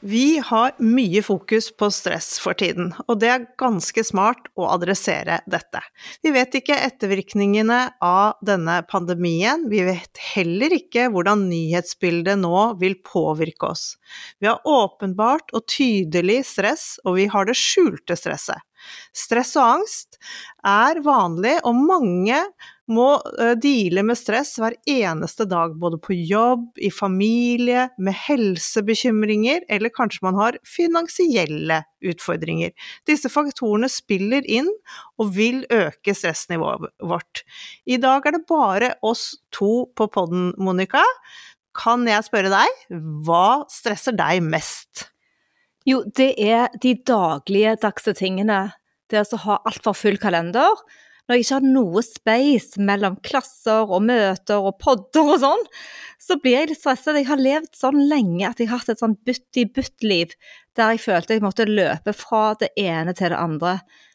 Vi 0.00 0.38
har 0.38 0.76
mye 0.78 1.22
fokus 1.26 1.72
på 1.76 1.88
stress 1.90 2.36
for 2.38 2.54
tiden, 2.54 2.92
og 3.10 3.18
det 3.18 3.30
er 3.32 3.46
ganske 3.58 4.04
smart 4.06 4.46
å 4.54 4.68
adressere 4.70 5.40
dette. 5.50 5.80
Vi 6.22 6.30
vet 6.30 6.54
ikke 6.54 6.76
ettervirkningene 6.86 7.80
av 8.04 8.38
denne 8.46 8.76
pandemien, 8.86 9.66
vi 9.66 9.82
vet 9.88 10.22
heller 10.36 10.76
ikke 10.76 11.08
hvordan 11.10 11.48
nyhetsbildet 11.50 12.38
nå 12.38 12.62
vil 12.78 12.94
påvirke 13.02 13.72
oss. 13.72 13.84
Vi 14.38 14.46
har 14.46 14.62
åpenbart 14.62 15.50
og 15.50 15.66
tydelig 15.66 16.44
stress, 16.46 16.92
og 17.02 17.18
vi 17.18 17.26
har 17.32 17.50
det 17.50 17.58
skjulte 17.58 18.14
stresset. 18.18 18.62
Stress 19.10 19.56
og 19.58 19.80
angst 19.80 20.20
er 20.62 21.02
vanlig, 21.02 21.58
og 21.66 21.74
mange 21.74 22.44
må 22.92 23.08
uh, 23.20 23.52
deale 23.60 24.02
med 24.06 24.18
stress 24.18 24.54
hver 24.60 24.76
eneste 24.88 25.46
dag, 25.48 25.74
både 25.80 26.00
på 26.02 26.16
jobb, 26.16 26.70
i 26.80 26.90
familie, 26.94 27.88
med 27.98 28.16
helsebekymringer, 28.26 29.66
eller 29.68 29.92
kanskje 29.94 30.24
man 30.26 30.38
har 30.40 30.58
finansielle 30.66 31.82
utfordringer. 32.04 32.72
Disse 33.08 33.30
faktorene 33.32 33.90
spiller 33.92 34.46
inn 34.48 34.70
og 35.20 35.34
vil 35.36 35.64
øke 35.74 36.14
stressnivået 36.16 36.88
vårt. 37.04 37.44
I 37.86 38.00
dag 38.02 38.26
er 38.26 38.38
det 38.38 38.46
bare 38.48 38.94
oss 39.06 39.30
to 39.54 39.88
på 39.96 40.08
podden, 40.14 40.52
Monica. 40.58 41.04
Kan 41.78 42.08
jeg 42.08 42.26
spørre 42.26 42.50
deg, 42.52 42.82
hva 43.26 43.64
stresser 43.70 44.16
deg 44.16 44.42
mest? 44.42 45.08
Jo, 45.88 46.02
det 46.04 46.34
er 46.42 46.72
de 46.82 46.96
daglige 47.06 47.76
dagse 47.80 48.12
tingene. 48.18 48.66
Det 49.08 49.22
å 49.32 49.42
ha 49.46 49.60
altfor 49.68 49.96
full 49.96 50.18
kalender. 50.20 50.74
Når 51.28 51.36
jeg 51.36 51.44
ikke 51.44 51.56
har 51.58 51.64
noe 51.68 52.02
space 52.06 52.80
mellom 52.80 53.18
klasser 53.20 53.90
og 53.92 54.00
møter 54.08 54.64
og 54.64 54.78
podder 54.80 55.34
og 55.34 55.42
sånn, 55.42 55.64
så 56.16 56.38
blir 56.40 56.54
jeg 56.56 56.70
litt 56.70 56.80
stresset. 56.80 57.18
Jeg 57.20 57.28
har 57.28 57.42
levd 57.42 57.74
sånn 57.76 57.98
lenge 58.08 58.46
at 58.48 58.62
jeg 58.62 58.70
har 58.70 58.80
hatt 58.80 58.94
et 58.94 59.02
sånn 59.02 59.18
butt-i-butt-liv 59.28 60.32
der 60.78 60.94
jeg 60.94 61.02
følte 61.04 61.36
jeg 61.36 61.44
måtte 61.44 61.66
løpe 61.68 62.14
fra 62.16 62.54
det 62.56 62.70
ene 62.80 63.12
til 63.18 63.34
det 63.34 63.40
andre. 63.40 63.74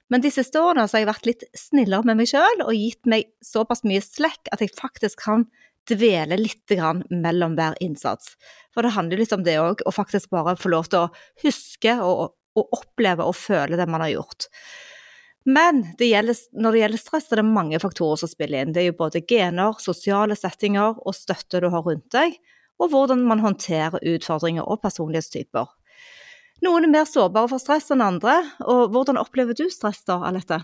Men 0.10 0.24
de 0.24 0.32
siste 0.34 0.58
årene 0.58 0.88
har 0.90 1.04
jeg 1.04 1.10
vært 1.12 1.30
litt 1.30 1.46
snillere 1.58 2.08
med 2.10 2.18
meg 2.18 2.32
sjøl 2.32 2.66
og 2.66 2.74
gitt 2.74 3.06
meg 3.10 3.30
såpass 3.46 3.86
mye 3.86 4.02
slekk 4.02 4.50
at 4.50 4.64
jeg 4.66 4.74
faktisk 4.74 5.22
kan 5.22 5.46
dvele 5.90 6.40
litt 6.40 6.74
mellom 7.14 7.54
hver 7.60 7.78
innsats. 7.84 8.34
For 8.74 8.82
det 8.82 8.96
handler 8.96 9.22
litt 9.22 9.36
om 9.36 9.44
det 9.46 9.60
òg, 9.62 9.84
å 9.86 9.94
faktisk 9.94 10.32
bare 10.34 10.56
få 10.58 10.72
lov 10.74 10.90
til 10.90 11.06
å 11.06 11.12
huske 11.44 11.94
og, 12.02 12.34
og 12.58 12.78
oppleve 12.80 13.28
og 13.28 13.38
føle 13.38 13.78
det 13.78 13.88
man 13.90 14.02
har 14.02 14.16
gjort. 14.16 14.50
Men 15.44 15.82
det 16.00 16.08
gjelder, 16.08 16.38
når 16.56 16.72
det 16.72 16.82
gjelder 16.84 17.02
stress, 17.02 17.30
er 17.32 17.42
det 17.42 17.48
mange 17.50 17.80
faktorer 17.84 18.20
som 18.22 18.32
spiller 18.32 18.64
inn. 18.64 18.74
Det 18.76 18.84
er 18.84 18.90
jo 18.92 19.00
både 19.02 19.24
gener, 19.28 19.76
sosiale 19.84 20.38
settinger 20.40 21.00
og 21.04 21.18
støtte 21.18 21.60
du 21.64 21.68
har 21.74 21.84
rundt 21.84 22.08
deg, 22.16 22.38
og 22.80 22.94
hvordan 22.94 23.26
man 23.28 23.44
håndterer 23.44 24.00
utfordringer 24.16 24.64
og 24.64 24.82
personlighetstyper. 24.86 25.68
Noen 26.64 26.88
er 26.88 26.94
mer 26.94 27.10
sårbare 27.10 27.52
for 27.52 27.60
stress 27.60 27.92
enn 27.92 28.04
andre, 28.04 28.38
og 28.64 28.94
hvordan 28.94 29.20
opplever 29.20 29.58
du 29.58 29.66
stress 29.72 30.06
da, 30.08 30.22
Alette? 30.24 30.62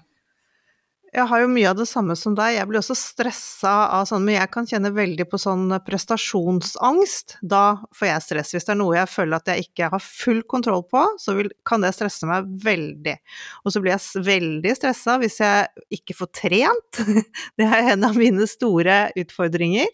Jeg 1.09 1.25
har 1.25 1.41
jo 1.41 1.49
mye 1.49 1.69
av 1.71 1.77
det 1.79 1.87
samme 1.89 2.13
som 2.17 2.35
deg, 2.37 2.53
jeg 2.53 2.69
blir 2.69 2.79
også 2.83 2.95
stressa 2.97 3.71
av 3.95 4.05
sånn, 4.09 4.27
men 4.27 4.35
jeg 4.35 4.51
kan 4.53 4.67
kjenne 4.69 4.91
veldig 4.93 5.25
på 5.31 5.39
sånn 5.41 5.71
prestasjonsangst. 5.85 7.39
Da 7.41 7.79
får 7.97 8.09
jeg 8.11 8.25
stress. 8.25 8.53
Hvis 8.53 8.67
det 8.67 8.75
er 8.75 8.79
noe 8.81 8.97
jeg 8.99 9.09
føler 9.09 9.39
at 9.39 9.49
jeg 9.49 9.65
ikke 9.65 9.89
har 9.95 10.03
full 10.05 10.43
kontroll 10.49 10.85
på, 10.85 11.01
så 11.21 11.33
vil, 11.39 11.49
kan 11.65 11.81
det 11.81 11.95
stresse 11.97 12.29
meg 12.29 12.45
veldig. 12.61 13.15
Og 13.63 13.73
så 13.73 13.81
blir 13.81 13.95
jeg 13.95 14.23
veldig 14.29 14.75
stressa 14.77 15.17
hvis 15.23 15.39
jeg 15.41 15.87
ikke 15.99 16.17
får 16.19 16.31
trent. 16.43 17.01
Det 17.57 17.65
er 17.65 17.93
en 17.95 18.05
av 18.05 18.17
mine 18.19 18.45
store 18.49 19.01
utfordringer. 19.17 19.89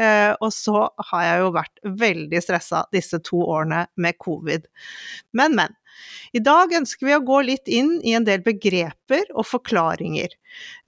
Eh, 0.00 0.32
og 0.36 0.52
så 0.54 0.84
har 1.10 1.26
jeg 1.26 1.42
jo 1.42 1.52
vært 1.56 1.84
veldig 2.04 2.44
stressa 2.44 2.84
disse 2.92 3.20
to 3.24 3.40
årene 3.48 3.86
med 3.96 4.20
covid. 4.20 4.68
Men, 5.32 5.56
men. 5.56 5.76
I 6.32 6.42
dag 6.44 6.72
ønsker 6.76 7.08
vi 7.08 7.16
å 7.16 7.24
gå 7.26 7.40
litt 7.48 7.68
inn 7.70 7.96
i 8.06 8.14
en 8.14 8.26
del 8.26 8.42
begreper 8.44 9.32
og 9.34 9.46
forklaringer 9.48 10.30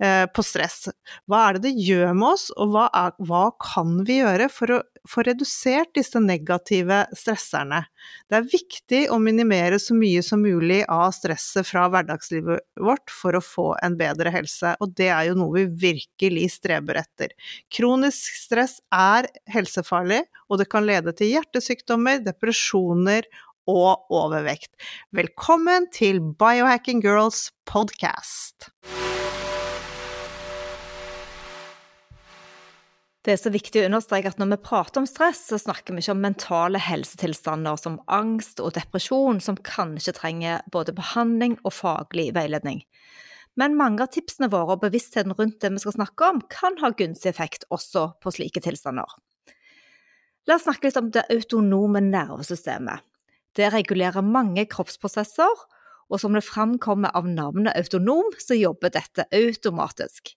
eh, 0.02 0.24
på 0.30 0.44
stress. 0.46 0.86
Hva 1.26 1.48
er 1.48 1.58
det 1.58 1.64
det 1.66 1.86
gjør 1.88 2.14
med 2.14 2.28
oss, 2.34 2.48
og 2.54 2.74
hva, 2.74 2.86
er, 2.94 3.14
hva 3.26 3.48
kan 3.62 4.02
vi 4.06 4.20
gjøre 4.20 4.48
for 4.52 4.76
å 4.76 4.80
få 5.08 5.24
redusert 5.26 5.90
disse 5.98 6.20
negative 6.22 7.00
stresserne? 7.18 7.82
Det 8.30 8.38
er 8.38 8.48
viktig 8.52 9.02
å 9.10 9.18
minimere 9.22 9.80
så 9.82 9.96
mye 9.98 10.22
som 10.22 10.42
mulig 10.44 10.82
av 10.86 11.10
stresset 11.16 11.66
fra 11.66 11.88
hverdagslivet 11.90 12.62
vårt 12.82 13.10
for 13.10 13.38
å 13.38 13.42
få 13.42 13.68
en 13.82 13.98
bedre 13.98 14.30
helse, 14.34 14.76
og 14.78 14.94
det 14.98 15.10
er 15.10 15.30
jo 15.30 15.38
noe 15.42 15.56
vi 15.56 15.88
virkelig 15.88 16.52
streber 16.58 17.02
etter. 17.02 17.34
Kronisk 17.74 18.38
stress 18.44 18.78
er 18.94 19.30
helsefarlig, 19.50 20.22
og 20.46 20.62
det 20.62 20.70
kan 20.70 20.86
lede 20.86 21.14
til 21.16 21.32
hjertesykdommer, 21.34 22.22
depresjoner 22.22 23.26
og 23.70 24.10
overvekt. 24.10 24.72
Velkommen 25.14 25.88
til 25.94 26.20
Biohacking 26.20 27.02
Girls 27.04 27.50
podcast! 27.68 28.70
Det 33.22 33.36
er 33.36 33.38
så 33.38 33.52
viktig 33.54 33.84
å 33.84 33.86
understreke 33.86 34.32
at 34.32 34.40
når 34.42 34.48
vi 34.56 34.64
prater 34.66 34.98
om 34.98 35.06
stress, 35.06 35.44
så 35.52 35.58
snakker 35.60 35.94
vi 35.94 36.02
ikke 36.02 36.14
om 36.16 36.24
mentale 36.24 36.80
helsetilstander 36.82 37.78
som 37.78 38.00
angst 38.10 38.58
og 38.58 38.72
depresjon, 38.74 39.38
som 39.38 39.60
kanskje 39.62 40.16
trenger 40.16 40.64
både 40.74 40.94
behandling 40.96 41.54
og 41.62 41.76
faglig 41.76 42.32
veiledning. 42.34 42.82
Men 43.54 43.76
mange 43.78 44.02
av 44.02 44.10
tipsene 44.10 44.48
våre 44.50 44.74
og 44.74 44.82
bevisstheten 44.82 45.36
rundt 45.38 45.60
det 45.62 45.70
vi 45.70 45.84
skal 45.84 45.94
snakke 46.00 46.32
om, 46.32 46.42
kan 46.50 46.80
ha 46.82 46.90
gunstig 46.98 47.30
effekt 47.30 47.68
også 47.70 48.08
på 48.18 48.34
slike 48.34 48.64
tilstander. 48.64 49.06
La 50.50 50.58
oss 50.58 50.66
snakke 50.66 50.88
litt 50.88 50.98
om 50.98 51.12
det 51.14 51.22
autonome 51.30 52.02
nervesystemet. 52.02 53.06
Det 53.56 53.68
regulerer 53.74 54.24
mange 54.24 54.64
kroppsprosesser, 54.70 55.64
og 56.12 56.20
som 56.20 56.36
det 56.36 56.44
framkommer 56.44 57.12
av 57.16 57.28
navnet 57.28 57.76
autonom, 57.76 58.32
så 58.40 58.56
jobber 58.58 58.92
dette 58.92 59.26
automatisk. 59.32 60.34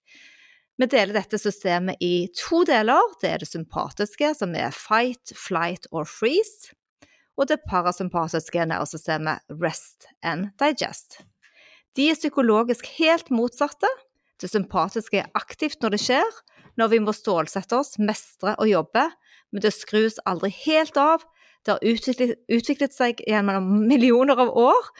Vi 0.75 0.87
deler 0.91 1.15
dette 1.15 1.39
systemet 1.39 2.01
i 2.03 2.27
to 2.35 2.63
deler. 2.67 3.13
Det 3.21 3.29
er 3.31 3.43
det 3.43 3.47
sympatiske, 3.47 4.33
som 4.35 4.55
er 4.59 4.75
fight, 4.75 5.31
flight 5.39 5.87
or 5.91 6.07
freeze, 6.07 6.73
og 7.39 7.47
det 7.51 7.61
parasympatiske 7.67 8.67
nervesystemet 8.67 9.55
rest 9.63 10.09
and 10.23 10.51
digest. 10.59 11.21
De 11.95 12.09
er 12.11 12.19
psykologisk 12.19 12.87
helt 12.97 13.31
motsatte. 13.31 13.87
Det 14.39 14.51
sympatiske 14.51 15.21
er 15.23 15.31
aktivt 15.35 15.79
når 15.83 15.95
det 15.95 16.01
skjer, 16.03 16.39
når 16.75 16.91
vi 16.91 16.99
må 17.03 17.15
stålsette 17.15 17.77
oss, 17.79 17.95
mestre 17.99 18.55
og 18.59 18.67
jobbe, 18.67 19.07
men 19.51 19.63
det 19.63 19.71
skrus 19.71 20.19
aldri 20.27 20.51
helt 20.65 20.99
av 20.99 21.23
det 21.65 21.73
har 21.73 21.85
utviklet, 21.85 22.37
utviklet 22.51 22.93
seg 22.93 23.21
gjennom 23.25 23.71
millioner 23.89 24.37
av 24.41 24.53
år. 24.53 24.91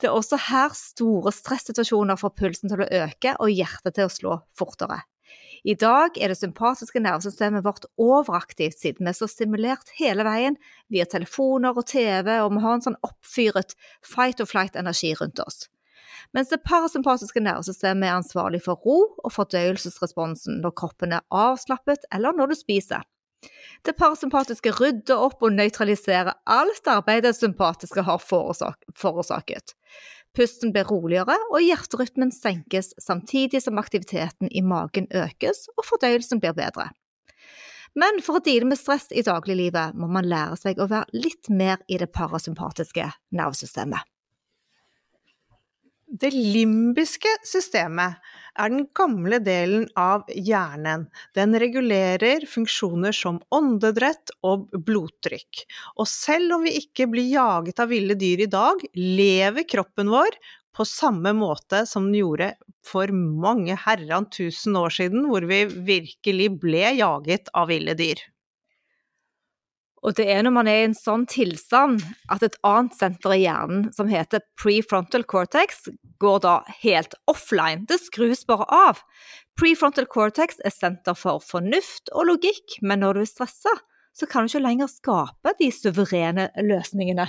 Det 0.00 0.10
er 0.10 0.16
også 0.16 0.36
her 0.50 0.74
store 0.76 1.32
stressituasjoner 1.32 2.18
får 2.20 2.34
pulsen 2.36 2.72
til 2.72 2.84
å 2.84 2.90
øke 3.04 3.34
og 3.40 3.52
hjertet 3.52 3.96
til 3.96 4.08
å 4.08 4.12
slå 4.12 4.38
fortere. 4.58 5.00
I 5.64 5.72
dag 5.80 6.18
er 6.20 6.28
det 6.28 6.36
sympatiske 6.36 7.00
nervesystemet 7.00 7.64
vårt 7.64 7.86
overaktivt 7.96 8.82
siden 8.82 9.06
vi 9.06 9.12
er 9.14 9.16
så 9.16 9.28
stimulert 9.30 9.94
hele 9.96 10.26
veien 10.26 10.58
via 10.92 11.06
telefoner 11.08 11.72
og 11.72 11.86
TV, 11.88 12.28
og 12.42 12.52
vi 12.52 12.64
har 12.66 12.76
en 12.76 12.84
sånn 12.84 13.00
oppfyret 13.06 13.72
fight 14.04 14.44
or 14.44 14.50
flight-energi 14.50 15.14
rundt 15.22 15.40
oss. 15.40 15.70
Mens 16.36 16.52
det 16.52 16.60
parasympatiske 16.66 17.40
nervesystemet 17.40 18.10
er 18.10 18.18
ansvarlig 18.18 18.60
for 18.66 18.80
ro 18.84 18.98
og 19.22 19.32
fordøyelsesresponsen 19.32 20.60
når 20.60 20.76
kroppen 20.82 21.16
er 21.16 21.24
avslappet 21.32 22.04
eller 22.12 22.36
når 22.36 22.52
du 22.52 22.58
spiser. 22.60 23.04
Det 23.84 23.96
parasympatiske 23.98 24.72
rydder 24.78 25.20
opp 25.26 25.44
og 25.44 25.54
nøytraliserer 25.54 26.36
alt 26.48 26.90
arbeidet 26.90 27.32
det 27.32 27.38
sympatiske 27.38 28.04
har 28.06 28.22
forårsaket. 28.22 29.74
Pusten 30.34 30.72
blir 30.74 30.88
roligere, 30.90 31.36
og 31.52 31.62
hjerterytmen 31.62 32.32
senkes 32.34 32.90
samtidig 32.98 33.60
som 33.62 33.78
aktiviteten 33.78 34.50
i 34.50 34.64
magen 34.66 35.06
økes 35.14 35.68
og 35.76 35.86
fordøyelsen 35.86 36.42
blir 36.42 36.56
bedre. 36.56 36.88
Men 37.94 38.18
for 38.26 38.40
å 38.40 38.42
deale 38.42 38.66
med 38.66 38.80
stress 38.80 39.06
i 39.14 39.22
dagliglivet 39.22 39.94
må 39.94 40.08
man 40.10 40.26
lære 40.26 40.58
seg 40.58 40.80
å 40.82 40.88
være 40.90 41.14
litt 41.14 41.50
mer 41.52 41.78
i 41.86 42.00
det 42.00 42.10
parasympatiske 42.10 43.06
nervesystemet. 43.38 44.02
Det 46.14 46.30
limbiske 46.30 47.30
systemet 47.42 48.20
er 48.54 48.70
den 48.70 48.84
gamle 48.94 49.40
delen 49.42 49.88
av 49.98 50.28
hjernen. 50.30 51.08
Den 51.34 51.56
regulerer 51.58 52.44
funksjoner 52.46 53.16
som 53.16 53.40
åndedrett 53.54 54.30
og 54.46 54.68
blodtrykk. 54.86 55.64
Og 55.98 56.06
selv 56.06 56.54
om 56.54 56.68
vi 56.68 56.76
ikke 56.84 57.08
blir 57.10 57.26
jaget 57.32 57.82
av 57.82 57.90
ville 57.90 58.14
dyr 58.20 58.44
i 58.46 58.50
dag, 58.52 58.84
lever 58.94 59.66
kroppen 59.66 60.12
vår 60.14 60.38
på 60.74 60.86
samme 60.86 61.34
måte 61.34 61.82
som 61.86 62.06
den 62.06 62.20
gjorde 62.20 62.52
for 62.86 63.10
mange 63.10 63.74
herran 63.86 64.30
tusen 64.30 64.78
år 64.78 64.94
siden, 64.94 65.26
hvor 65.26 65.42
vi 65.50 65.64
virkelig 65.66 66.52
ble 66.62 66.94
jaget 67.00 67.50
av 67.58 67.74
ville 67.74 67.98
dyr. 67.98 68.22
Og 70.04 70.12
det 70.18 70.26
er 70.28 70.42
når 70.44 70.52
man 70.52 70.68
er 70.68 70.82
i 70.82 70.88
en 70.90 70.96
sånn 70.96 71.24
tilstand 71.30 72.02
at 72.32 72.42
et 72.44 72.58
annet 72.66 72.96
senter 72.98 73.32
i 73.32 73.40
hjernen, 73.46 73.86
som 73.96 74.10
heter 74.10 74.44
prefrontal 74.60 75.24
cortex, 75.24 75.86
går 76.20 76.42
da 76.44 76.58
helt 76.82 77.16
offline. 77.30 77.86
Det 77.88 77.96
skrus 78.02 78.44
bare 78.48 78.68
av. 78.68 79.00
Prefrontal 79.56 80.08
cortex 80.10 80.60
er 80.60 80.74
senter 80.74 81.16
for 81.16 81.40
fornuft 81.40 82.12
og 82.12 82.28
logikk, 82.34 82.76
men 82.84 83.00
når 83.00 83.16
du 83.16 83.24
er 83.24 83.32
stressa, 83.32 83.72
så 84.14 84.28
kan 84.30 84.44
du 84.44 84.52
ikke 84.52 84.66
lenger 84.66 84.92
skape 84.92 85.56
de 85.58 85.70
suverene 85.74 86.50
løsningene. 86.68 87.26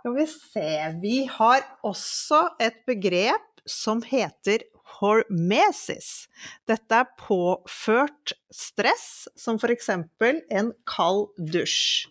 Skal 0.00 0.14
vi 0.16 0.24
se 0.32 0.68
Vi 1.02 1.16
har 1.28 1.64
også 1.84 2.46
et 2.62 2.78
begrep 2.88 3.60
som 3.68 4.00
heter 4.06 4.64
hormesis. 4.98 6.28
Dette 6.68 7.02
er 7.02 7.10
påført 7.20 8.34
stress, 8.54 9.28
som 9.38 9.60
f.eks. 9.60 9.90
en 9.90 10.72
kald 10.88 11.28
dusj. 11.38 12.08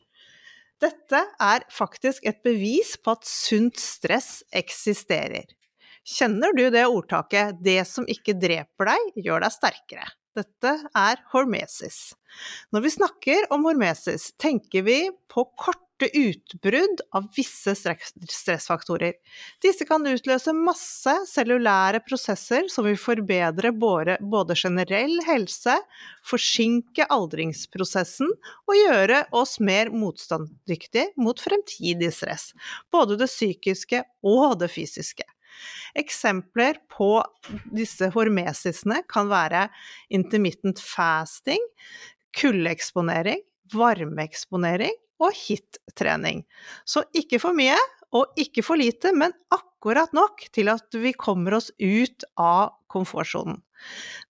Dette 0.79 1.23
er 1.43 1.65
faktisk 1.73 2.23
et 2.29 2.39
bevis 2.45 2.95
på 3.03 3.17
at 3.17 3.27
sunt 3.27 3.79
stress 3.81 4.39
eksisterer. 4.55 5.49
Kjenner 6.07 6.55
du 6.55 6.69
det 6.71 6.85
ordtaket 6.87 7.59
'det 7.61 7.83
som 7.87 8.07
ikke 8.07 8.37
dreper 8.39 8.93
deg, 8.93 9.11
gjør 9.25 9.43
deg 9.43 9.51
sterkere'? 9.53 10.13
Dette 10.37 10.71
er 10.95 11.19
hormesis. 11.33 12.13
Når 12.71 12.85
vi 12.85 12.95
snakker 12.95 13.47
om 13.51 13.65
hormesis, 13.67 14.31
tenker 14.39 14.85
vi 14.87 15.09
på 15.27 15.43
kort 15.59 15.83
korte 15.99 16.17
utbrudd 16.17 17.01
av 17.11 17.27
visse 17.35 17.75
stressfaktorer. 17.75 19.13
Disse 19.61 19.85
kan 19.85 20.05
utløse 20.07 20.53
masse 20.53 21.11
cellulære 21.27 21.99
prosesser 22.05 22.67
som 22.69 22.85
vil 22.85 22.97
forbedre 22.97 23.71
både 23.73 24.55
generell 24.55 25.19
helse, 25.27 25.75
forsinke 26.23 27.05
aldringsprosessen 27.09 28.29
og 28.67 28.75
gjøre 28.75 29.25
oss 29.31 29.59
mer 29.59 29.89
motstandsdyktige 29.91 31.11
mot 31.17 31.39
fremtidig 31.39 32.13
stress, 32.13 32.53
både 32.91 33.17
det 33.19 33.27
psykiske 33.29 34.03
og 34.23 34.59
det 34.59 34.71
fysiske. 34.71 35.25
Eksempler 35.97 36.77
på 36.93 37.17
disse 37.75 38.07
hormesisene 38.13 39.01
kan 39.09 39.27
være 39.27 39.67
intermittent 40.13 40.79
fasting, 40.79 41.59
kuldeeksponering, 42.37 43.41
varmeeksponering 43.73 44.95
og 45.19 45.35
hit-trening. 45.35 46.43
Så 46.87 47.03
ikke 47.15 47.41
for 47.41 47.55
mye 47.57 47.77
og 48.15 48.39
ikke 48.39 48.63
for 48.65 48.79
lite, 48.79 49.11
men 49.13 49.35
akkurat 49.53 50.13
nok 50.17 50.47
til 50.55 50.71
at 50.71 50.95
vi 50.97 51.13
kommer 51.13 51.59
oss 51.59 51.69
ut 51.77 52.25
av 52.39 52.73
komfortsonen. 52.89 53.61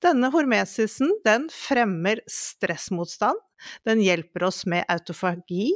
Denne 0.03 0.29
hormesisen 0.33 1.13
den 1.25 1.47
fremmer 1.53 2.21
stressmotstand, 2.29 3.39
den 3.87 4.03
hjelper 4.03 4.45
oss 4.49 4.65
med 4.69 4.85
autofagi, 4.91 5.71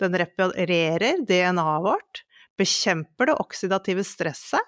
den 0.00 0.16
reparerer 0.20 1.24
DNA-et 1.26 1.84
vårt, 1.84 2.22
bekjemper 2.56 3.30
det 3.30 3.40
oksidative 3.42 4.04
stresset, 4.06 4.62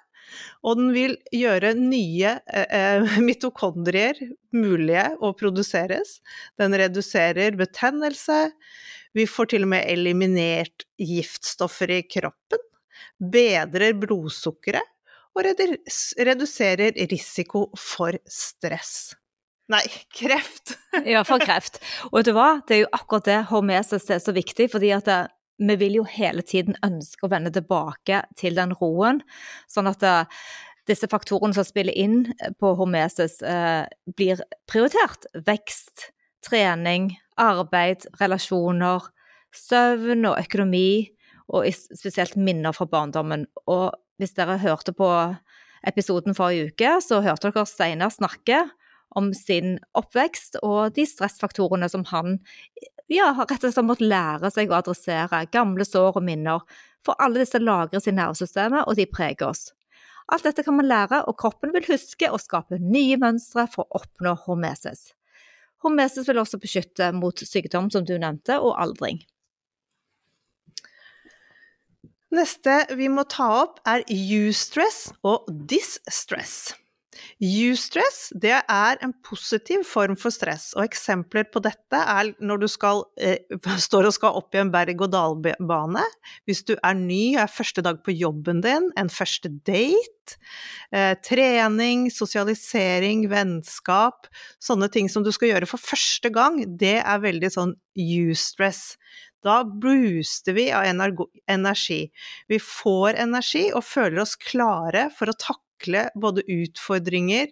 og 0.63 0.79
den 0.81 0.93
vil 0.95 1.17
gjøre 1.35 1.75
nye 1.79 2.37
eh, 2.47 2.67
eh 2.79 3.19
mitokondrier 3.29 4.21
mulige 4.55 5.07
å 5.21 5.33
produseres. 5.39 6.19
Den 6.59 6.77
reduserer 6.79 7.59
betennelse, 7.59 8.49
vi 9.17 9.27
får 9.27 9.53
til 9.55 9.67
og 9.67 9.73
med 9.73 9.87
eliminert 9.89 10.85
giftstoffer 11.01 11.91
i 11.97 12.03
kroppen, 12.07 12.61
bedrer 13.19 13.97
blodsukkeret 13.99 14.95
og 15.39 15.47
reduserer 16.27 16.99
risiko 17.11 17.69
for 17.79 18.17
stress. 18.29 19.15
Nei, 19.69 19.85
kreft! 20.19 20.77
I 20.97 21.15
hvert 21.15 21.29
fall 21.29 21.43
kreft. 21.45 21.81
Og 22.11 22.21
vet 22.21 22.31
du 22.31 22.35
hva, 22.37 22.51
det 22.67 22.79
er 22.79 22.85
jo 22.85 22.93
akkurat 22.97 23.29
det 23.29 23.41
hormesis 23.51 24.09
er 24.11 24.23
så 24.25 24.35
viktig, 24.37 24.71
fordi 24.73 24.93
at 24.97 25.09
det, 25.09 25.19
vi 25.59 25.77
vil 25.81 25.99
jo 26.01 26.07
hele 26.09 26.45
tiden 26.47 26.79
ønske 26.87 27.27
å 27.27 27.33
vende 27.33 27.53
tilbake 27.55 28.23
til 28.39 28.59
den 28.59 28.75
roen, 28.79 29.23
sånn 29.71 29.91
at 29.91 30.01
det, 30.05 30.15
disse 30.89 31.09
faktorene 31.11 31.57
som 31.57 31.67
spiller 31.67 31.97
inn 31.99 32.23
på 32.61 32.73
hormesis, 32.79 33.41
eh, 33.43 33.85
blir 34.17 34.41
prioritert. 34.71 35.27
Vekst, 35.35 36.11
trening, 36.47 37.13
arbeid, 37.37 38.07
relasjoner, 38.21 39.05
søvn 39.55 40.27
og 40.31 40.39
økonomi, 40.39 41.11
og 41.49 41.69
spesielt 41.73 42.37
minner 42.37 42.75
fra 42.77 42.87
barndommen. 42.89 43.47
Og 43.67 43.93
hvis 44.21 44.35
dere 44.37 44.59
hørte 44.61 44.93
på 44.93 45.09
episoden 45.87 46.37
forrige 46.37 46.73
uke, 46.73 46.99
så 47.05 47.23
hørte 47.25 47.51
dere 47.51 47.67
Steinar 47.69 48.13
snakke 48.13 48.67
om 49.17 49.33
sin 49.33 49.79
oppvekst 49.97 50.59
og 50.63 50.95
de 50.99 51.07
stressfaktorene 51.09 51.89
som 51.89 52.05
han 52.11 52.39
ja, 53.09 53.33
rett 53.33 53.65
og 53.65 53.73
slett 53.73 53.87
måtte 53.89 54.09
lære 54.09 54.51
seg 54.53 54.71
å 54.71 54.79
adressere. 54.79 55.47
Gamle 55.53 55.87
sår 55.89 56.21
og 56.21 56.25
minner. 56.25 56.65
For 57.07 57.17
alle 57.23 57.41
disse 57.41 57.61
lagres 57.63 58.09
i 58.11 58.15
nervesystemet, 58.15 58.85
og 58.85 58.99
de 58.99 59.07
preger 59.09 59.49
oss. 59.49 59.71
Alt 60.29 60.45
dette 60.45 60.65
kan 60.67 60.77
man 60.77 60.89
lære, 60.89 61.23
og 61.25 61.39
kroppen 61.41 61.73
vil 61.73 61.87
huske 61.89 62.29
og 62.29 62.43
skape 62.43 62.81
nye 62.83 63.17
mønstre 63.21 63.65
for 63.73 63.87
å 63.89 64.03
oppnå 64.03 64.35
hormesis. 64.45 65.15
Hormesis 65.85 66.29
vil 66.29 66.41
også 66.43 66.61
beskytte 66.61 67.13
mot 67.17 67.39
sykdom, 67.39 67.89
som 67.91 68.05
du 68.05 68.17
nevnte, 68.19 68.59
og 68.61 68.77
aldring. 68.83 69.23
Neste 72.35 72.83
vi 72.99 73.09
må 73.09 73.25
ta 73.25 73.47
opp, 73.63 73.81
er 73.89 74.05
eustress 74.13 75.07
og 75.25 75.49
distress. 75.49 76.75
Eustress 77.43 78.29
det 78.35 78.55
er 78.59 79.01
en 79.05 79.13
positiv 79.27 79.85
form 79.89 80.17
for 80.19 80.35
stress, 80.35 80.71
og 80.77 80.85
eksempler 80.87 81.47
på 81.53 81.63
dette 81.65 82.01
er 82.01 82.33
når 82.39 82.63
du 82.63 82.69
skal, 82.71 83.05
eh, 83.21 83.39
står 83.89 84.09
og 84.11 84.17
skal 84.17 84.39
opp 84.41 84.55
i 84.55 84.63
en 84.63 84.73
berg-og-dal-bane, 84.75 86.05
hvis 86.49 86.65
du 86.69 86.75
er 86.77 86.99
ny, 86.99 87.37
og 87.37 87.45
er 87.45 87.55
første 87.59 87.85
dag 87.85 88.03
på 88.05 88.15
jobben 88.17 88.63
din, 88.65 88.91
en 88.99 89.13
første 89.13 89.53
date, 89.69 90.39
eh, 90.93 91.15
trening, 91.25 92.09
sosialisering, 92.13 93.29
vennskap, 93.31 94.29
sånne 94.63 94.91
ting 94.93 95.09
som 95.13 95.25
du 95.27 95.33
skal 95.35 95.55
gjøre 95.55 95.71
for 95.71 95.83
første 95.83 96.33
gang, 96.35 96.61
det 96.79 96.99
er 97.01 97.25
veldig 97.25 97.55
sånn 97.55 97.79
U-stress. 97.99 98.99
Da 99.45 99.61
booster 99.63 100.57
vi 100.57 100.67
av 100.75 100.87
energi. 101.47 102.01
Vi 102.51 102.59
får 102.59 103.21
energi 103.23 103.69
og 103.71 103.87
føler 103.87 104.25
oss 104.25 104.35
klare 104.35 105.09
for 105.15 105.31
å 105.31 105.39
takle 105.39 105.68
takle 105.79 106.11
både 106.15 106.43
utfordringer 106.43 107.49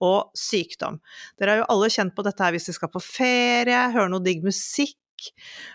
og 0.00 0.30
sykdom. 0.36 1.00
Dere 1.38 1.50
har 1.50 1.62
jo 1.62 1.68
alle 1.74 1.90
kjent 1.90 2.14
på 2.16 2.24
dette 2.24 2.42
her 2.42 2.52
hvis 2.52 2.70
dere 2.70 2.78
skal 2.78 2.92
på 2.92 3.04
ferie, 3.04 3.90
høre 3.92 4.10
noe 4.10 4.24
digg 4.24 4.44
musikk. 4.44 4.96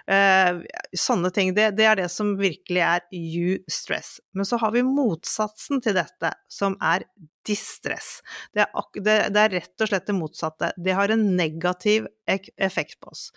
Uh, 0.10 0.64
sånne 0.98 1.30
ting. 1.30 1.52
Det, 1.54 1.76
det, 1.78 1.86
er 1.86 2.00
det 2.00 2.08
som 2.10 2.32
virkelig 2.40 2.82
er 2.82 3.04
you-stress. 3.14 4.16
Men 4.34 4.48
så 4.50 4.58
har 4.58 4.74
vi 4.74 4.82
motsatsen 4.82 5.84
til 5.86 5.94
dette, 5.94 6.32
som 6.50 6.74
er 6.82 7.06
distress. 7.46 8.24
Det 8.58 8.64
er, 8.66 8.72
det, 8.98 9.18
det 9.36 9.44
er, 9.44 9.54
rett 9.60 9.86
og 9.86 9.92
slett 9.92 10.10
det 10.10 10.18
motsatte. 10.18 10.72
Det 10.82 10.98
har 10.98 11.14
en 11.14 11.28
negativ 11.38 12.10
effekt 12.26 12.98
på 12.98 13.14
oss. 13.14 13.28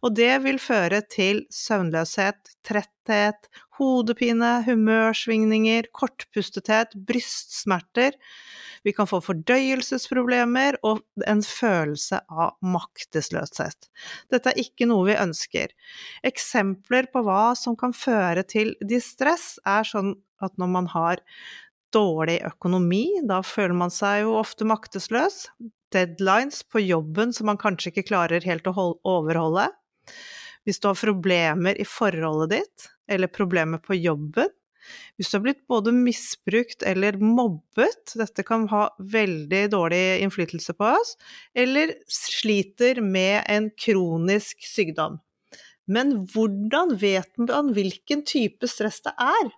Og 0.00 0.16
det 0.16 0.38
vil 0.46 0.56
føre 0.56 1.02
til 1.04 1.44
søvnløshet, 1.52 2.56
tretthet, 2.64 2.97
hodepine, 3.78 4.58
humørsvingninger, 4.66 5.90
kortpustethet, 5.96 6.94
brystsmerter. 7.08 8.16
Vi 8.86 8.94
kan 8.94 9.08
få 9.10 9.20
fordøyelsesproblemer 9.24 10.78
og 10.86 11.02
en 11.26 11.42
følelse 11.44 12.20
av 12.30 12.54
maktesløshet. 12.62 13.88
Dette 14.32 14.52
er 14.52 14.60
ikke 14.62 14.88
noe 14.90 15.08
vi 15.10 15.18
ønsker. 15.18 15.74
Eksempler 16.26 17.10
på 17.12 17.24
hva 17.26 17.54
som 17.58 17.76
kan 17.78 17.94
føre 17.96 18.44
til 18.48 18.74
distress, 18.80 19.56
er 19.66 19.86
sånn 19.88 20.14
at 20.44 20.54
når 20.60 20.70
man 20.76 20.90
har 20.94 21.24
dårlig 21.94 22.38
økonomi, 22.46 23.06
da 23.26 23.40
føler 23.44 23.76
man 23.76 23.92
seg 23.92 24.22
jo 24.26 24.36
ofte 24.38 24.66
maktesløs. 24.68 25.46
Deadlines 25.94 26.62
på 26.68 26.82
jobben 26.84 27.32
som 27.32 27.48
man 27.48 27.60
kanskje 27.60 27.92
ikke 27.92 28.10
klarer 28.10 28.44
helt 28.44 28.68
å 28.68 28.74
overholde. 29.08 29.70
Hvis 30.68 30.82
du 30.82 30.90
har 30.90 31.00
problemer 31.00 31.78
i 31.80 31.86
forholdet 31.88 32.58
ditt, 32.58 32.88
eller 33.08 33.30
problemer 33.32 33.82
på 33.82 33.96
jobben, 33.98 34.52
hvis 35.16 35.30
du 35.30 35.36
har 35.38 35.44
blitt 35.44 35.64
både 35.70 35.92
misbrukt 35.92 36.84
eller 36.86 37.18
mobbet, 37.20 38.14
dette 38.18 38.44
kan 38.46 38.66
ha 38.70 38.86
veldig 39.12 39.64
dårlig 39.74 40.02
innflytelse 40.24 40.74
på 40.78 40.92
oss, 40.96 41.16
eller 41.58 41.94
sliter 42.12 43.02
med 43.04 43.42
en 43.50 43.70
kronisk 43.76 44.62
sykdom. 44.64 45.18
Men 45.88 46.20
hvordan 46.32 46.96
vet 47.00 47.32
man 47.40 47.72
hvilken 47.76 48.24
type 48.28 48.68
stress 48.70 49.00
det 49.06 49.14
er? 49.24 49.50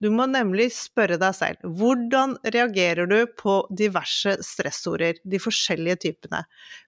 Du 0.00 0.08
må 0.12 0.24
nemlig 0.30 0.70
spørre 0.72 1.18
deg 1.20 1.34
selv 1.36 1.64
hvordan 1.76 2.38
reagerer 2.54 3.08
du 3.08 3.18
på 3.36 3.58
diverse 3.76 4.38
stressorder, 4.44 5.18
de 5.24 5.40
forskjellige 5.40 6.00
typene. 6.06 6.44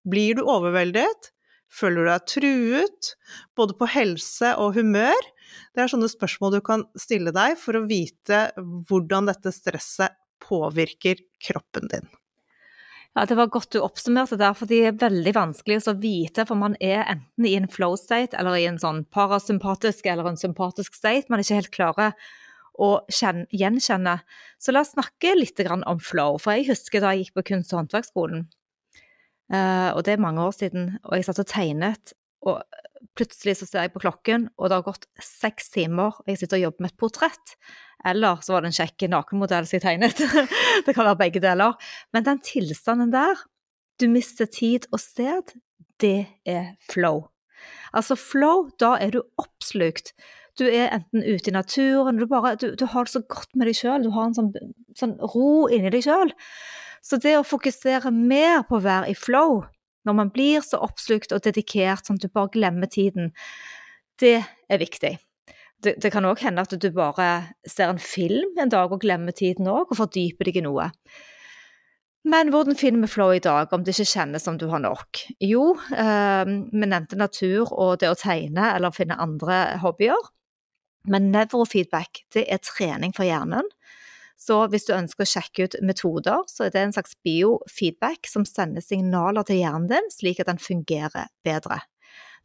Blir 0.08 0.38
du 0.38 0.46
overveldet? 0.46 1.32
Føler 1.72 2.04
du 2.04 2.10
deg 2.12 2.26
truet? 2.28 3.12
Både 3.56 3.76
på 3.76 3.88
helse 3.88 4.54
og 4.60 4.76
humør? 4.76 5.31
Det 5.74 5.84
er 5.84 5.92
sånne 5.92 6.10
spørsmål 6.10 6.56
du 6.56 6.60
kan 6.64 6.86
stille 6.98 7.34
deg 7.34 7.56
for 7.60 7.78
å 7.78 7.86
vite 7.88 8.48
hvordan 8.88 9.30
dette 9.30 9.54
stresset 9.54 10.18
påvirker 10.42 11.22
kroppen 11.42 11.88
din. 11.92 12.10
Ja, 13.12 13.26
Det 13.28 13.36
var 13.36 13.50
godt 13.52 13.74
du 13.74 13.82
oppsummerte 13.84 14.38
der, 14.40 14.54
for 14.56 14.70
de 14.70 14.78
er 14.88 14.96
veldig 14.96 15.34
vanskelig 15.36 15.82
å 15.90 15.98
vite. 16.00 16.46
For 16.48 16.56
man 16.56 16.78
er 16.80 17.04
enten 17.04 17.48
i 17.48 17.56
en 17.58 17.68
flow 17.68 17.96
state 18.00 18.38
eller 18.40 18.56
i 18.56 18.64
en 18.70 18.80
sånn 18.80 19.04
parasympatisk 19.12 20.08
eller 20.08 20.30
en 20.30 20.40
sympatisk 20.40 20.96
state. 20.96 21.28
Man 21.28 21.40
er 21.40 21.44
ikke 21.44 21.60
helt 21.60 21.76
klare 21.76 22.08
å 22.80 23.04
gjenkjenne. 23.12 24.16
Så 24.56 24.72
la 24.72 24.80
oss 24.80 24.94
snakke 24.94 25.34
litt 25.36 25.60
om 25.60 26.00
flow. 26.00 26.38
For 26.40 26.56
jeg 26.56 26.70
husker 26.70 27.04
da 27.04 27.12
jeg 27.12 27.26
gikk 27.26 27.34
på 27.36 27.48
kunst- 27.52 27.74
og 27.74 27.82
håndverksskolen, 27.82 28.46
eh, 29.52 29.90
og 29.92 30.04
det 30.04 30.14
er 30.14 30.24
mange 30.24 30.40
år 30.40 30.56
siden, 30.56 30.98
og 31.04 31.16
jeg 31.16 31.24
satt 31.24 31.44
og 31.44 31.46
tegnet, 31.52 32.14
og 32.42 32.62
plutselig 33.18 33.56
så 33.58 33.68
ser 33.68 33.86
jeg 33.86 33.94
på 33.94 34.02
klokken, 34.04 34.46
og 34.56 34.68
det 34.68 34.78
har 34.78 34.86
gått 34.86 35.08
seks 35.22 35.72
timer, 35.74 36.18
og 36.20 36.30
jeg 36.30 36.40
sitter 36.40 36.60
og 36.60 36.66
jobber 36.66 36.84
med 36.84 36.92
et 36.92 37.00
portrett. 37.00 37.56
Eller 38.08 38.42
så 38.42 38.54
var 38.54 38.64
det 38.64 38.72
en 38.72 38.78
kjekk 38.80 39.06
nakenmodell 39.12 39.68
som 39.68 39.78
jeg 39.78 39.84
tegnet. 39.84 40.22
det 40.86 40.94
kan 40.94 41.06
være 41.06 41.20
begge 41.20 41.42
deler. 41.44 41.76
Men 42.14 42.26
den 42.26 42.42
tilstanden 42.46 43.12
der, 43.14 43.44
du 44.00 44.08
mister 44.10 44.48
tid 44.50 44.88
og 44.90 45.02
sted, 45.02 45.54
det 46.02 46.26
er 46.48 46.74
flow. 46.90 47.28
Altså 47.94 48.16
flow, 48.18 48.70
da 48.80 48.96
er 48.98 49.14
du 49.14 49.22
oppslukt. 49.38 50.12
Du 50.58 50.66
er 50.66 50.90
enten 50.92 51.22
ute 51.24 51.48
i 51.48 51.54
naturen, 51.54 52.18
du, 52.20 52.26
bare, 52.28 52.56
du, 52.60 52.72
du 52.76 52.84
har 52.92 53.06
det 53.06 53.14
så 53.14 53.22
godt 53.24 53.54
med 53.56 53.70
deg 53.70 53.78
sjøl, 53.78 54.04
du 54.04 54.12
har 54.12 54.28
en 54.28 54.36
sånn, 54.36 54.50
sånn 54.98 55.14
ro 55.32 55.68
inni 55.72 55.92
deg 55.92 56.04
sjøl. 56.04 56.32
Så 57.02 57.18
det 57.22 57.38
å 57.38 57.46
fokusere 57.46 58.12
mer 58.14 58.66
på 58.68 58.76
å 58.78 58.84
være 58.84 59.10
i 59.10 59.16
flow, 59.18 59.62
når 60.06 60.16
man 60.18 60.30
blir 60.34 60.64
så 60.66 60.80
oppslukt 60.82 61.34
og 61.34 61.44
dedikert 61.44 62.06
sånn 62.06 62.18
at 62.20 62.26
du 62.26 62.32
bare 62.32 62.52
glemmer 62.54 62.90
tiden, 62.90 63.30
det 64.20 64.40
er 64.42 64.80
viktig. 64.82 65.16
Det, 65.82 65.96
det 65.98 66.12
kan 66.14 66.26
òg 66.28 66.42
hende 66.44 66.62
at 66.62 66.74
du 66.78 66.88
bare 66.94 67.28
ser 67.66 67.90
en 67.90 68.02
film 68.02 68.58
en 68.60 68.70
dag 68.70 68.92
og 68.92 69.02
glemmer 69.02 69.34
tiden 69.34 69.70
òg, 69.70 69.90
og 69.90 69.98
fordyper 69.98 70.48
deg 70.48 70.60
i 70.60 70.66
noe. 70.66 70.90
Men 72.22 72.52
hvordan 72.54 72.78
finner 72.78 73.02
vi 73.02 73.10
flow 73.10 73.32
i 73.34 73.42
dag, 73.42 73.72
om 73.74 73.82
det 73.82 73.96
ikke 73.96 74.12
kjennes 74.12 74.44
som 74.46 74.58
du 74.58 74.68
har 74.70 74.82
nok? 74.82 75.24
Jo, 75.42 75.72
eh, 75.90 76.44
vi 76.46 76.86
nevnte 76.86 77.18
natur 77.18 77.72
og 77.72 77.98
det 77.98 78.12
å 78.12 78.18
tegne 78.18 78.68
eller 78.76 78.94
finne 78.94 79.18
andre 79.18 79.80
hobbyer. 79.82 80.30
Men 81.10 81.32
nevrofeedback 81.34 82.22
det 82.34 82.46
er 82.46 82.62
trening 82.62 83.14
for 83.16 83.26
hjernen. 83.26 83.66
Så 84.38 84.58
hvis 84.72 84.86
du 84.88 84.94
ønsker 84.96 85.24
å 85.24 85.32
sjekke 85.32 85.66
ut 85.66 85.78
metoder, 85.84 86.42
så 86.50 86.66
er 86.66 86.74
det 86.74 86.82
en 86.82 86.94
slags 86.96 87.14
biofeedback 87.24 88.28
som 88.30 88.46
sender 88.48 88.84
signaler 88.84 89.46
til 89.46 89.60
hjernen 89.62 89.90
din, 89.90 90.12
slik 90.14 90.42
at 90.42 90.50
den 90.50 90.62
fungerer 90.62 91.30
bedre. 91.46 91.82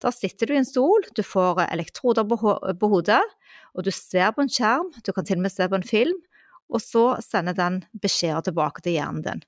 Da 0.03 0.11
sitter 0.13 0.49
du 0.49 0.53
i 0.53 0.59
en 0.59 0.67
stol, 0.67 1.07
du 1.17 1.23
får 1.25 1.63
elektroder 1.71 2.27
på, 2.29 2.89
hodet, 2.91 3.23
og 3.73 3.85
du 3.87 3.91
ser 3.93 4.29
på 4.35 4.43
en 4.45 4.51
skjerm, 4.51 4.91
du 5.01 5.11
kan 5.13 5.25
til 5.25 5.39
og 5.39 5.47
med 5.47 5.53
se 5.53 5.65
på 5.65 5.79
en 5.79 5.87
film, 5.87 6.19
og 6.67 6.83
så 6.83 7.05
sender 7.23 7.55
den 7.57 7.79
beskjeder 8.03 8.45
tilbake 8.49 8.83
til 8.83 8.97
hjernen 8.97 9.23
din. 9.25 9.41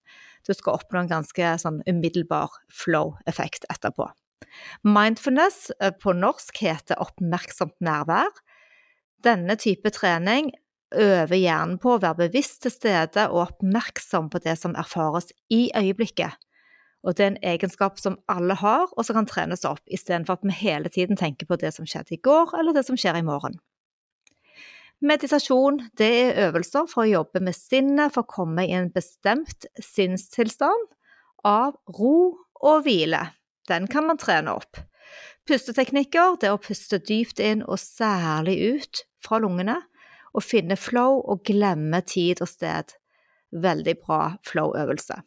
Du 0.48 0.55
skal 0.55 0.79
oppnå 0.79 1.03
en 1.03 1.12
ganske 1.12 1.51
sånn 1.62 1.81
umiddelbar 1.89 2.55
flow-effekt 2.72 3.67
etterpå. 3.69 4.08
Mindfulness 4.88 5.69
eh, 5.77 5.91
på 5.93 6.15
norsk 6.15 6.63
heter 6.63 7.01
oppmerksomt 7.03 7.75
nærvær, 7.84 8.31
denne 9.25 9.58
type 9.60 9.91
trening 9.93 10.53
øver 10.96 11.38
hjernen 11.38 11.77
på 11.81 11.96
å 11.96 12.01
være 12.01 12.25
bevisst 12.27 12.63
til 12.65 12.74
stede 12.74 13.27
og 13.29 13.46
oppmerksom 13.48 14.29
på 14.34 14.41
det 14.43 14.55
som 14.60 14.75
erfares 14.79 15.31
i 15.53 15.69
øyeblikket. 15.77 16.38
Og 17.08 17.15
det 17.15 17.24
er 17.24 17.31
en 17.31 17.43
egenskap 17.53 18.00
som 18.01 18.17
alle 18.27 18.58
har, 18.60 18.89
og 18.91 19.05
som 19.08 19.15
kan 19.15 19.27
trenes 19.29 19.63
opp, 19.67 19.81
istedenfor 19.88 20.36
at 20.36 20.43
vi 20.43 20.55
hele 20.60 20.91
tiden 20.91 21.19
tenker 21.19 21.48
på 21.48 21.55
det 21.62 21.72
som 21.75 21.88
skjedde 21.88 22.17
i 22.17 22.24
går, 22.24 22.51
eller 22.60 22.75
det 22.75 22.84
som 22.88 23.00
skjer 23.00 23.22
i 23.22 23.25
morgen. 23.25 23.55
Meditasjon 25.00 25.79
det 25.96 26.10
er 26.12 26.39
øvelser 26.50 26.89
for 26.91 27.05
å 27.05 27.12
jobbe 27.12 27.39
med 27.39 27.55
sinnet 27.55 28.12
for 28.12 28.25
å 28.25 28.34
komme 28.34 28.65
i 28.67 28.74
en 28.75 28.89
bestemt 28.91 29.69
sinnstilstand 29.79 30.89
av 31.48 31.77
ro 31.96 32.17
og 32.60 32.81
hvile. 32.84 33.29
Den 33.72 33.88
kan 33.88 34.10
man 34.10 34.19
trene 34.19 34.58
opp. 34.60 34.81
Pusteteknikker 35.48 36.36
det 36.41 36.50
er 36.50 36.58
å 36.58 36.62
puste 36.62 37.00
dypt 37.00 37.39
inn 37.39 37.63
og 37.63 37.79
særlig 37.79 38.58
ut 38.75 39.03
fra 39.24 39.39
lungene, 39.39 39.77
og 40.33 40.45
finne 40.45 40.77
flow 40.79 41.19
og 41.24 41.43
glemme 41.48 42.01
tid 42.05 42.41
og 42.43 42.51
sted. 42.51 42.95
Veldig 43.51 43.95
bra 44.03 44.21
flow-øvelse. 44.45 45.21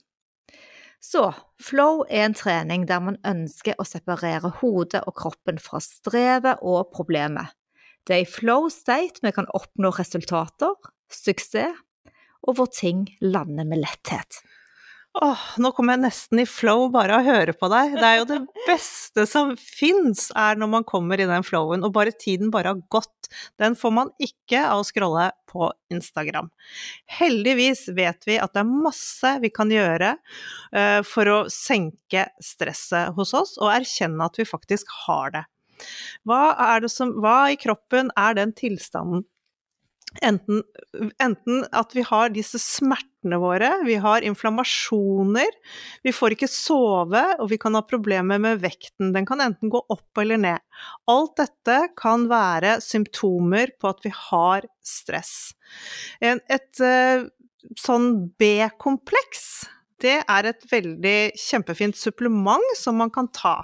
Så 1.02 1.24
flow 1.58 2.04
er 2.06 2.28
en 2.28 2.36
trening 2.38 2.84
der 2.86 3.02
man 3.02 3.18
ønsker 3.26 3.74
å 3.78 3.86
separere 3.86 4.52
hodet 4.60 5.02
og 5.02 5.16
kroppen 5.18 5.58
fra 5.58 5.80
strevet 5.82 6.62
og 6.62 6.92
problemet. 6.94 7.50
Det 8.06 8.14
er 8.16 8.24
i 8.24 8.30
flow 8.30 8.68
state 8.70 9.22
vi 9.22 9.32
kan 9.34 9.50
oppnå 9.54 9.90
resultater, 9.98 10.74
suksess, 11.10 11.74
og 12.42 12.58
hvor 12.58 12.70
ting 12.74 13.04
lander 13.22 13.66
med 13.66 13.82
letthet. 13.82 14.40
Åh, 15.20 15.40
nå 15.60 15.68
kommer 15.76 15.98
jeg 15.98 16.06
nesten 16.06 16.40
i 16.40 16.46
flow 16.48 16.86
bare 16.92 17.18
av 17.18 17.26
å 17.26 17.34
høre 17.34 17.52
på 17.52 17.68
deg. 17.68 17.98
Det 17.98 18.06
er 18.08 18.14
jo 18.22 18.28
det 18.30 18.38
beste 18.70 19.26
som 19.28 19.52
fins, 19.60 20.30
er 20.32 20.56
når 20.56 20.70
man 20.72 20.86
kommer 20.88 21.20
i 21.20 21.26
den 21.28 21.44
flowen, 21.44 21.84
og 21.84 21.92
bare 21.92 22.14
tiden 22.16 22.52
bare 22.54 22.72
har 22.72 22.80
gått. 22.92 23.28
Den 23.60 23.76
får 23.76 23.92
man 23.92 24.12
ikke 24.22 24.62
av 24.64 24.80
å 24.80 24.86
scrolle 24.88 25.28
på 25.52 25.68
Instagram. 25.92 26.48
Heldigvis 27.20 27.86
vet 27.92 28.24
vi 28.28 28.38
at 28.40 28.54
det 28.56 28.62
er 28.64 28.72
masse 28.72 29.34
vi 29.44 29.52
kan 29.52 29.72
gjøre 29.72 30.14
uh, 30.16 31.00
for 31.04 31.28
å 31.28 31.38
senke 31.52 32.26
stresset 32.40 33.12
hos 33.16 33.34
oss, 33.36 33.58
og 33.60 33.72
erkjenne 33.74 34.30
at 34.30 34.40
vi 34.40 34.48
faktisk 34.48 34.88
har 35.04 35.36
det. 35.36 35.44
Hva, 36.28 36.54
er 36.72 36.84
det 36.84 36.92
som, 36.94 37.12
hva 37.20 37.50
i 37.52 37.60
kroppen 37.60 38.12
er 38.16 38.36
den 38.38 38.56
tilstanden 38.56 39.26
Enten, 40.20 40.60
enten, 41.22 41.62
at 41.72 41.94
vi 41.96 42.02
har 42.04 42.32
disse 42.34 42.58
smertene 42.60 43.38
våre, 43.40 43.70
vi 43.86 43.96
har 44.02 44.24
inflammasjoner, 44.26 45.54
vi 46.04 46.12
får 46.12 46.34
ikke 46.36 46.48
sove, 46.50 47.22
og 47.38 47.48
vi 47.50 47.58
kan 47.60 47.78
ha 47.78 47.80
problemer 47.86 48.40
med 48.42 48.60
vekten. 48.60 49.14
Den 49.14 49.26
kan 49.28 49.40
enten 49.40 49.72
gå 49.72 49.80
opp 49.92 50.20
eller 50.20 50.40
ned. 50.42 50.60
Alt 51.10 51.38
dette 51.40 51.78
kan 51.98 52.26
være 52.30 52.76
symptomer 52.84 53.72
på 53.80 53.92
at 53.92 54.02
vi 54.04 54.12
har 54.16 54.66
stress. 54.84 55.54
En, 56.20 56.42
et 56.52 56.82
uh, 56.84 57.24
sånn 57.80 58.10
B-kompleks, 58.38 59.46
det 60.02 60.18
er 60.20 60.50
et 60.50 60.66
veldig 60.68 61.18
kjempefint 61.38 61.96
supplement 61.96 62.74
som 62.76 62.98
man 63.00 63.12
kan 63.14 63.30
ta. 63.32 63.62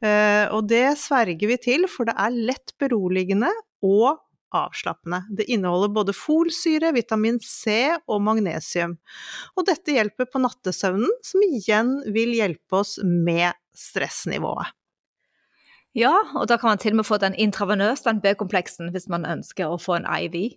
Uh, 0.00 0.48
og 0.56 0.66
det 0.72 0.96
sverger 0.98 1.52
vi 1.52 1.60
til, 1.60 1.86
for 1.92 2.08
det 2.08 2.16
er 2.18 2.42
lett 2.50 2.74
beroligende 2.80 3.52
og 3.84 4.18
avslappende. 4.56 5.22
Det 5.36 5.46
inneholder 5.50 5.92
både 5.94 6.16
folsyre, 6.16 6.92
vitamin 6.96 7.40
C 7.44 7.94
og 8.06 8.22
magnesium. 8.26 8.96
Og 9.56 9.68
dette 9.68 9.94
hjelper 9.96 10.30
på 10.30 10.42
nattesøvnen, 10.42 11.10
som 11.26 11.46
igjen 11.46 11.96
vil 12.14 12.34
hjelpe 12.38 12.82
oss 12.82 12.98
med 13.04 13.56
stressnivået. 13.76 14.74
Ja, 15.98 16.12
og 16.38 16.46
da 16.46 16.54
kan 16.54 16.70
man 16.70 16.78
til 16.78 16.94
og 16.94 17.00
med 17.00 17.06
få 17.08 17.16
den 17.18 17.34
intravenøst, 17.34 18.06
den 18.06 18.20
B-kompleksen, 18.22 18.92
hvis 18.94 19.08
man 19.10 19.26
ønsker 19.26 19.72
å 19.72 19.78
få 19.80 19.96
en 19.96 20.06
IV. 20.06 20.52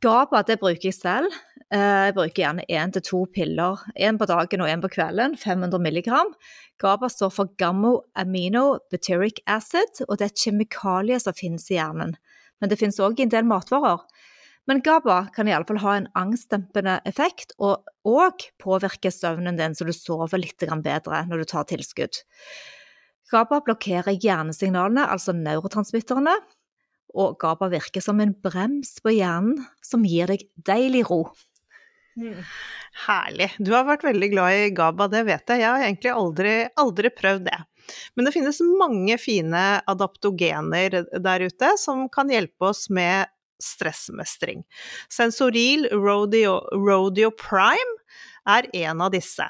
GABA 0.00 0.40
det 0.48 0.56
bruker 0.62 0.88
jeg 0.88 0.96
selv. 0.96 1.34
Eh, 1.68 2.08
jeg 2.08 2.14
bruker 2.16 2.40
gjerne 2.40 2.64
én 2.72 2.94
til 2.94 3.04
to 3.04 3.20
piller, 3.36 3.82
én 4.00 4.16
på 4.16 4.28
dagen 4.30 4.64
og 4.64 4.72
én 4.72 4.80
på 4.80 4.88
kvelden, 4.94 5.36
500 5.36 5.76
milligram. 5.84 6.32
GABA 6.80 7.12
står 7.12 7.34
for 7.36 7.52
gammo 7.60 7.98
amino 8.16 8.78
butyric 8.88 9.44
acid, 9.44 10.06
og 10.08 10.16
det 10.16 10.24
er 10.24 10.32
et 10.32 10.46
kjemikalie 10.46 11.20
som 11.20 11.36
finnes 11.36 11.68
i 11.68 11.76
hjernen 11.76 12.16
men 12.62 12.70
det 12.70 12.78
finnes 12.78 13.00
òg 13.02 13.20
en 13.20 13.32
del 13.32 13.48
matvarer. 13.48 14.06
Men 14.70 14.78
GABA 14.86 15.16
kan 15.34 15.48
iallfall 15.50 15.80
ha 15.82 15.96
en 15.98 16.06
angstdempende 16.14 17.00
effekt, 17.10 17.50
og 17.58 17.82
òg 18.06 18.46
påvirke 18.62 19.10
søvnen 19.10 19.58
din 19.58 19.74
så 19.74 19.86
du 19.88 19.90
sover 19.96 20.38
litt 20.38 20.62
bedre 20.62 21.24
når 21.26 21.42
du 21.42 21.48
tar 21.50 21.66
tilskudd. 21.66 22.22
GABA 23.32 23.62
blokkerer 23.66 24.14
hjernesignalene, 24.22 25.08
altså 25.10 25.34
neurotransmitterne, 25.34 26.36
og 27.18 27.34
GABA 27.42 27.72
virker 27.74 28.04
som 28.04 28.20
en 28.22 28.36
brems 28.44 28.94
på 29.02 29.16
hjernen 29.16 29.64
som 29.84 30.06
gir 30.06 30.30
deg 30.30 30.46
deilig 30.54 31.08
ro. 31.10 31.24
Herlig. 33.06 33.50
Du 33.58 33.72
har 33.74 33.86
vært 33.88 34.04
veldig 34.04 34.30
glad 34.34 34.54
i 34.60 34.70
GABA, 34.76 35.08
det 35.10 35.24
vet 35.26 35.48
jeg. 35.48 35.64
Jeg 35.64 35.68
har 35.68 35.84
egentlig 35.88 36.12
aldri, 36.12 36.54
aldri 36.78 37.12
prøvd 37.18 37.46
det. 37.48 37.60
Men 38.14 38.28
det 38.28 38.34
finnes 38.34 38.60
mange 38.80 39.18
fine 39.20 39.64
adaptogener 39.90 41.02
der 41.24 41.46
ute 41.48 41.74
som 41.80 42.08
kan 42.12 42.32
hjelpe 42.32 42.70
oss 42.72 42.88
med 42.90 43.30
stressmestring. 43.62 44.64
Sensoril 45.12 45.88
Rodeo, 45.92 46.58
Rodeo 46.74 47.30
Prime 47.30 47.98
er 48.48 48.66
en 48.74 49.04
av 49.04 49.12
disse. 49.14 49.46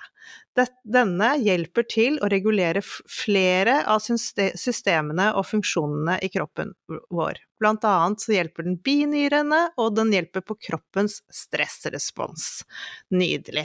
Denne 0.85 1.31
hjelper 1.41 1.87
til 1.89 2.19
å 2.21 2.29
regulere 2.29 2.83
flere 2.85 3.79
av 3.89 4.03
systemene 4.05 5.31
og 5.39 5.47
funksjonene 5.49 6.19
i 6.21 6.29
kroppen 6.33 6.75
vår. 7.09 7.41
Blant 7.63 7.87
annet 7.89 8.21
så 8.21 8.35
hjelper 8.35 8.67
den 8.67 8.77
binyrene, 8.85 9.63
og 9.81 9.95
den 9.97 10.13
hjelper 10.13 10.45
på 10.45 10.59
kroppens 10.69 11.23
stressrespons. 11.33 12.67
Nydelig. 13.15 13.65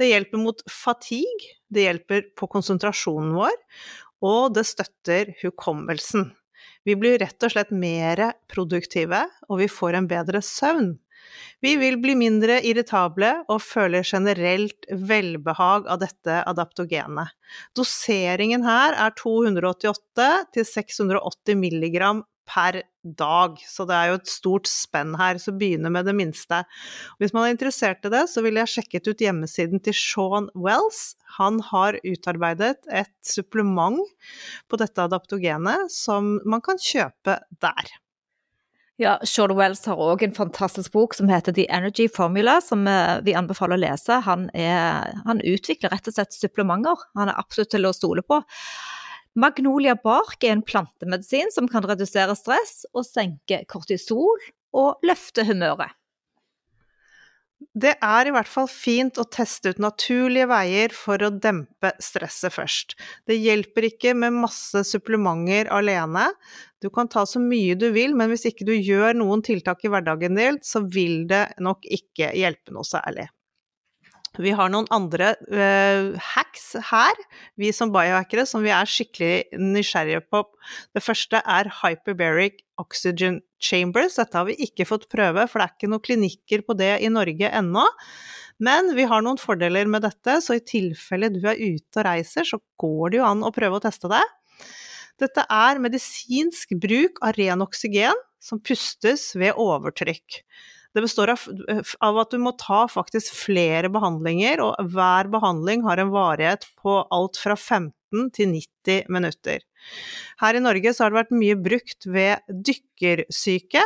Det 0.00 0.10
hjelper 0.10 0.42
mot 0.42 0.64
fatigue, 0.66 1.54
det 1.70 1.86
hjelper 1.86 2.26
på 2.34 2.48
konsentrasjonen 2.50 3.36
vår, 3.38 3.54
og 4.24 4.54
det 4.56 4.64
støtter 4.68 5.34
hukommelsen. 5.42 6.30
Vi 6.84 6.96
blir 7.00 7.18
rett 7.20 7.44
og 7.44 7.52
slett 7.52 7.72
mer 7.72 8.30
produktive, 8.50 9.24
og 9.48 9.60
vi 9.62 9.70
får 9.72 9.98
en 9.98 10.08
bedre 10.08 10.40
søvn. 10.44 10.94
Vi 11.64 11.72
vil 11.80 11.96
bli 12.02 12.12
mindre 12.18 12.58
irritable 12.66 13.30
og 13.48 13.62
føler 13.64 14.04
generelt 14.04 14.84
velbehag 14.90 15.88
av 15.88 16.02
dette 16.02 16.42
adaptogenet. 16.44 17.32
Doseringen 17.76 18.66
her 18.66 18.96
er 19.06 19.14
288 19.16 20.28
til 20.52 20.68
680 20.68 21.60
milligram 21.60 22.20
per 22.48 22.82
dag, 23.04 23.56
så 23.68 23.86
det 23.88 23.96
er 23.96 24.10
jo 24.10 24.18
et 24.18 24.30
stort 24.30 24.68
spenn 24.70 25.14
her, 25.18 25.40
så 25.40 25.54
begynne 25.56 25.92
med 25.92 26.08
det 26.08 26.14
minste. 26.16 26.62
Hvis 27.20 27.34
man 27.36 27.46
er 27.46 27.54
interessert 27.54 28.04
i 28.06 28.12
det, 28.12 28.24
så 28.32 28.44
ville 28.44 28.62
jeg 28.62 28.74
sjekket 28.76 29.10
ut 29.10 29.24
hjemmesiden 29.26 29.82
til 29.84 29.96
Sean 29.96 30.48
Wells. 30.56 31.14
Han 31.38 31.60
har 31.72 31.98
utarbeidet 32.04 32.76
et 32.88 33.14
supplement 33.24 34.00
på 34.68 34.80
dette 34.80 35.04
adaptogenet 35.04 35.92
som 35.92 36.38
man 36.48 36.64
kan 36.64 36.80
kjøpe 36.80 37.40
der. 37.64 37.94
Ja, 38.96 39.16
Sean 39.26 39.50
Wells 39.58 39.82
har 39.90 39.98
òg 39.98 40.22
en 40.22 40.36
fantastisk 40.36 40.92
bok 40.94 41.16
som 41.18 41.26
heter 41.26 41.54
The 41.54 41.64
Energy 41.66 42.06
Formula, 42.06 42.60
som 42.62 42.86
eh, 42.86 43.16
vi 43.26 43.34
anbefaler 43.34 43.74
å 43.74 43.82
lese. 43.82 44.20
Han, 44.22 44.46
er, 44.54 45.16
han 45.26 45.42
utvikler 45.42 45.90
rett 45.90 46.06
og 46.06 46.14
slett 46.14 46.36
supplementer. 46.36 47.02
Han 47.18 47.32
er 47.32 47.40
absolutt 47.40 47.72
til 47.74 47.88
å 47.88 47.94
stole 47.96 48.22
på. 48.22 48.38
Magnolia 49.34 49.96
bark 49.98 50.44
er 50.46 50.54
en 50.54 50.62
plantemedisin 50.62 51.50
som 51.50 51.66
kan 51.70 51.82
redusere 51.88 52.36
stress 52.38 52.84
og 52.94 53.02
senke 53.08 53.64
kortisol 53.70 54.38
og 54.74 55.02
løfte 55.06 55.42
humøret. 55.48 55.90
Det 57.74 57.94
er 58.04 58.28
i 58.28 58.32
hvert 58.34 58.50
fall 58.50 58.68
fint 58.70 59.18
å 59.18 59.24
teste 59.26 59.72
ut 59.72 59.80
naturlige 59.82 60.46
veier 60.50 60.92
for 60.94 61.22
å 61.24 61.32
dempe 61.32 61.90
stresset 62.02 62.54
først. 62.54 62.94
Det 63.26 63.38
hjelper 63.40 63.88
ikke 63.88 64.12
med 64.14 64.36
masse 64.44 64.84
supplementer 64.86 65.70
alene. 65.74 66.28
Du 66.78 66.90
kan 66.94 67.10
ta 67.10 67.24
så 67.26 67.42
mye 67.42 67.74
du 67.78 67.88
vil, 67.94 68.14
men 68.14 68.30
hvis 68.30 68.46
ikke 68.52 68.68
du 68.68 68.74
gjør 68.76 69.16
noen 69.18 69.42
tiltak 69.42 69.82
i 69.82 69.90
hverdagen 69.90 70.38
din, 70.38 70.60
så 70.62 70.84
vil 70.86 71.24
det 71.30 71.48
nok 71.58 71.88
ikke 71.88 72.30
hjelpe 72.38 72.74
noe 72.76 72.86
særlig. 72.86 73.26
Vi 74.42 74.50
har 74.56 74.70
noen 74.72 74.88
andre 74.94 75.34
uh, 75.46 76.14
hacks 76.34 76.72
her, 76.90 77.18
vi 77.60 77.70
som 77.74 77.92
biohackere, 77.94 78.46
som 78.48 78.64
vi 78.64 78.72
er 78.74 78.88
skikkelig 78.90 79.60
nysgjerrige 79.60 80.24
på. 80.26 80.42
Det 80.96 81.02
første 81.04 81.38
er 81.38 81.70
hyperbaric 81.82 82.64
oxygen 82.82 83.40
chambers. 83.62 84.18
Dette 84.18 84.40
har 84.40 84.48
vi 84.48 84.58
ikke 84.66 84.88
fått 84.88 85.06
prøve, 85.12 85.46
for 85.46 85.60
det 85.60 85.68
er 85.68 85.76
ikke 85.76 85.92
noen 85.92 86.04
klinikker 86.08 86.64
på 86.66 86.76
det 86.78 86.96
i 87.06 87.12
Norge 87.12 87.50
ennå. 87.50 87.86
Men 88.64 88.92
vi 88.98 89.06
har 89.10 89.22
noen 89.22 89.38
fordeler 89.38 89.86
med 89.90 90.04
dette, 90.06 90.40
så 90.42 90.58
i 90.58 90.64
tilfelle 90.66 91.30
du 91.34 91.40
er 91.42 91.58
ute 91.58 92.00
og 92.00 92.06
reiser, 92.06 92.46
så 92.46 92.58
går 92.80 93.14
det 93.14 93.20
jo 93.20 93.28
an 93.28 93.46
å 93.46 93.54
prøve 93.54 93.78
å 93.78 93.84
teste 93.86 94.10
det. 94.10 94.22
Dette 95.22 95.44
er 95.46 95.78
medisinsk 95.82 96.74
bruk 96.82 97.20
av 97.22 97.36
ren 97.38 97.62
oksygen 97.62 98.18
som 98.42 98.58
pustes 98.62 99.30
ved 99.38 99.54
overtrykk. 99.60 100.42
Det 100.94 101.02
består 101.02 101.32
av, 101.34 101.42
av, 101.98 102.18
at 102.22 102.30
du 102.30 102.38
må 102.38 102.54
ta 102.60 102.84
faktisk 102.90 103.34
flere 103.34 103.90
behandlinger, 103.92 104.62
og 104.62 104.92
hver 104.94 105.30
behandling 105.32 105.82
har 105.86 105.98
en 105.98 106.12
varighet 106.14 106.68
på 106.78 107.00
alt 107.14 107.40
fra 107.40 107.56
15 107.58 108.30
til 108.36 108.52
90 108.54 109.10
minutter. 109.10 109.64
Her 110.38 110.54
i 110.54 110.62
Norge 110.62 110.94
så 110.94 111.04
har 111.04 111.12
det 111.12 111.22
vært 111.24 111.34
mye 111.34 111.58
brukt 111.58 112.06
ved 112.06 112.46
dykkersyke. 112.70 113.82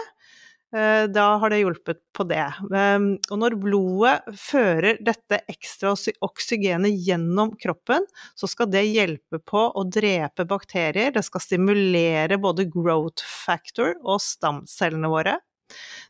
Eh, 0.77 1.07
da 1.09 1.25
har 1.41 1.49
det 1.49 1.63
hjulpet 1.63 2.03
på 2.13 2.27
det. 2.29 2.45
Ehm, 2.77 3.15
og 3.33 3.39
når 3.41 3.57
blodet 3.63 4.37
fører 4.37 4.99
dette 5.01 5.41
ekstra 5.49 5.95
oksygenet 6.27 6.93
gjennom 7.07 7.55
kroppen, 7.57 8.05
så 8.37 8.51
skal 8.53 8.69
det 8.69 8.85
hjelpe 8.85 9.41
på 9.41 9.65
å 9.73 9.87
drepe 9.89 10.45
bakterier. 10.49 11.15
Det 11.17 11.25
skal 11.25 11.47
stimulere 11.47 12.37
både 12.37 12.69
growth 12.69 13.25
factor 13.25 13.97
og 14.05 14.21
stamcellene 14.21 15.09
våre. 15.09 15.39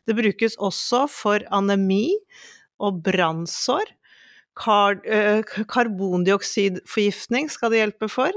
Det 0.07 0.15
brukes 0.17 0.57
også 0.57 1.05
for 1.11 1.45
anemi 1.55 2.13
og 2.79 3.01
brannsår. 3.05 3.91
Kar 4.59 4.99
eh, 5.07 5.43
karbondioksidforgiftning 5.71 7.49
skal 7.51 7.71
det 7.73 7.83
hjelpe 7.83 8.09
for. 8.11 8.35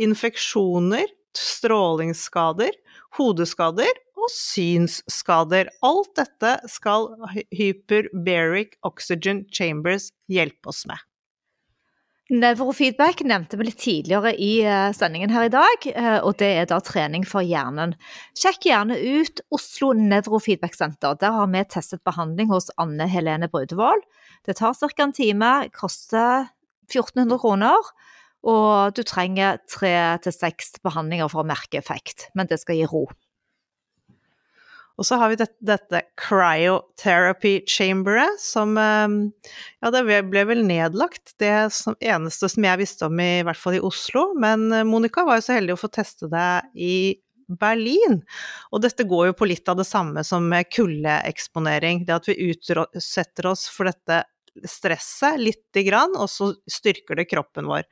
Infeksjoner, 0.00 1.06
strålingsskader, 1.36 2.74
hodeskader 3.18 3.92
og 4.18 4.32
synsskader. 4.34 5.70
Alt 5.86 6.14
dette 6.18 6.56
skal 6.70 7.12
hyperbaric 7.54 8.74
oxygen 8.86 9.44
chambers 9.54 10.10
hjelpe 10.30 10.72
oss 10.72 10.84
med. 10.90 10.98
Nevrofeedback 12.30 13.24
nevnte 13.26 13.58
vi 13.58 13.64
litt 13.66 13.80
tidligere 13.82 14.30
i 14.38 14.60
eh, 14.62 14.92
sendingen 14.94 15.32
her 15.34 15.48
i 15.48 15.50
dag, 15.50 15.86
eh, 15.90 16.18
og 16.22 16.36
det 16.38 16.50
er 16.60 16.68
da 16.70 16.76
trening 16.86 17.24
for 17.26 17.42
hjernen. 17.42 17.96
Sjekk 18.38 18.68
gjerne 18.68 18.94
ut 18.94 19.42
Oslo 19.50 19.90
Nevrofeedback 19.98 20.78
Senter. 20.78 21.16
Der 21.18 21.34
har 21.34 21.50
vi 21.50 21.64
testet 21.66 22.04
behandling 22.06 22.52
hos 22.52 22.70
Anne 22.78 23.08
Helene 23.10 23.48
Brudevold. 23.50 24.06
Det 24.46 24.54
tar 24.60 24.78
ca. 24.78 24.90
en 25.02 25.16
time, 25.16 25.50
koster 25.74 26.46
1400 26.86 27.40
kroner, 27.42 27.90
og 28.46 28.94
du 28.94 29.02
trenger 29.02 29.58
tre 29.66 29.96
til 30.22 30.36
seks 30.36 30.78
behandlinger 30.86 31.26
for 31.32 31.42
å 31.42 31.50
merke 31.50 31.82
effekt, 31.82 32.28
men 32.38 32.46
det 32.46 32.62
skal 32.62 32.78
gi 32.78 32.86
ro. 32.86 33.08
Og 35.00 35.06
så 35.08 35.16
har 35.16 35.32
vi 35.32 35.38
dette, 35.40 35.56
dette 35.64 36.02
cryotherapy 36.20 37.54
chamberet, 37.68 38.36
som 38.42 38.76
ehm, 38.78 39.20
Ja, 39.80 39.88
det 39.94 40.04
ble 40.28 40.44
vel 40.44 40.60
nedlagt, 40.68 41.32
det 41.40 41.70
som, 41.72 41.96
eneste 42.04 42.50
som 42.52 42.66
jeg 42.68 42.82
visste 42.82 43.08
om, 43.08 43.22
i, 43.24 43.40
hvert 43.46 43.58
fall 43.58 43.78
i 43.78 43.82
Oslo. 43.84 44.30
Men 44.40 44.68
eh, 44.76 44.84
Monica 44.84 45.24
var 45.24 45.40
jo 45.40 45.46
så 45.48 45.56
heldig 45.56 45.78
å 45.78 45.80
få 45.80 45.88
teste 45.94 46.28
det 46.28 46.50
i 46.76 47.16
Berlin. 47.60 48.20
Og 48.70 48.84
dette 48.84 49.08
går 49.08 49.30
jo 49.30 49.38
på 49.40 49.48
litt 49.48 49.72
av 49.72 49.80
det 49.80 49.88
samme 49.88 50.22
som 50.26 50.52
kuldeeksponering. 50.76 52.04
Det 52.04 52.18
at 52.20 52.28
vi 52.28 52.52
utsetter 52.52 53.48
oss 53.50 53.66
for 53.72 53.88
dette 53.88 54.22
stresset 54.68 55.40
lite 55.40 55.84
grann, 55.86 56.16
og 56.18 56.28
så 56.30 56.50
styrker 56.70 57.18
det 57.20 57.28
kroppen 57.30 57.68
vår. 57.70 57.86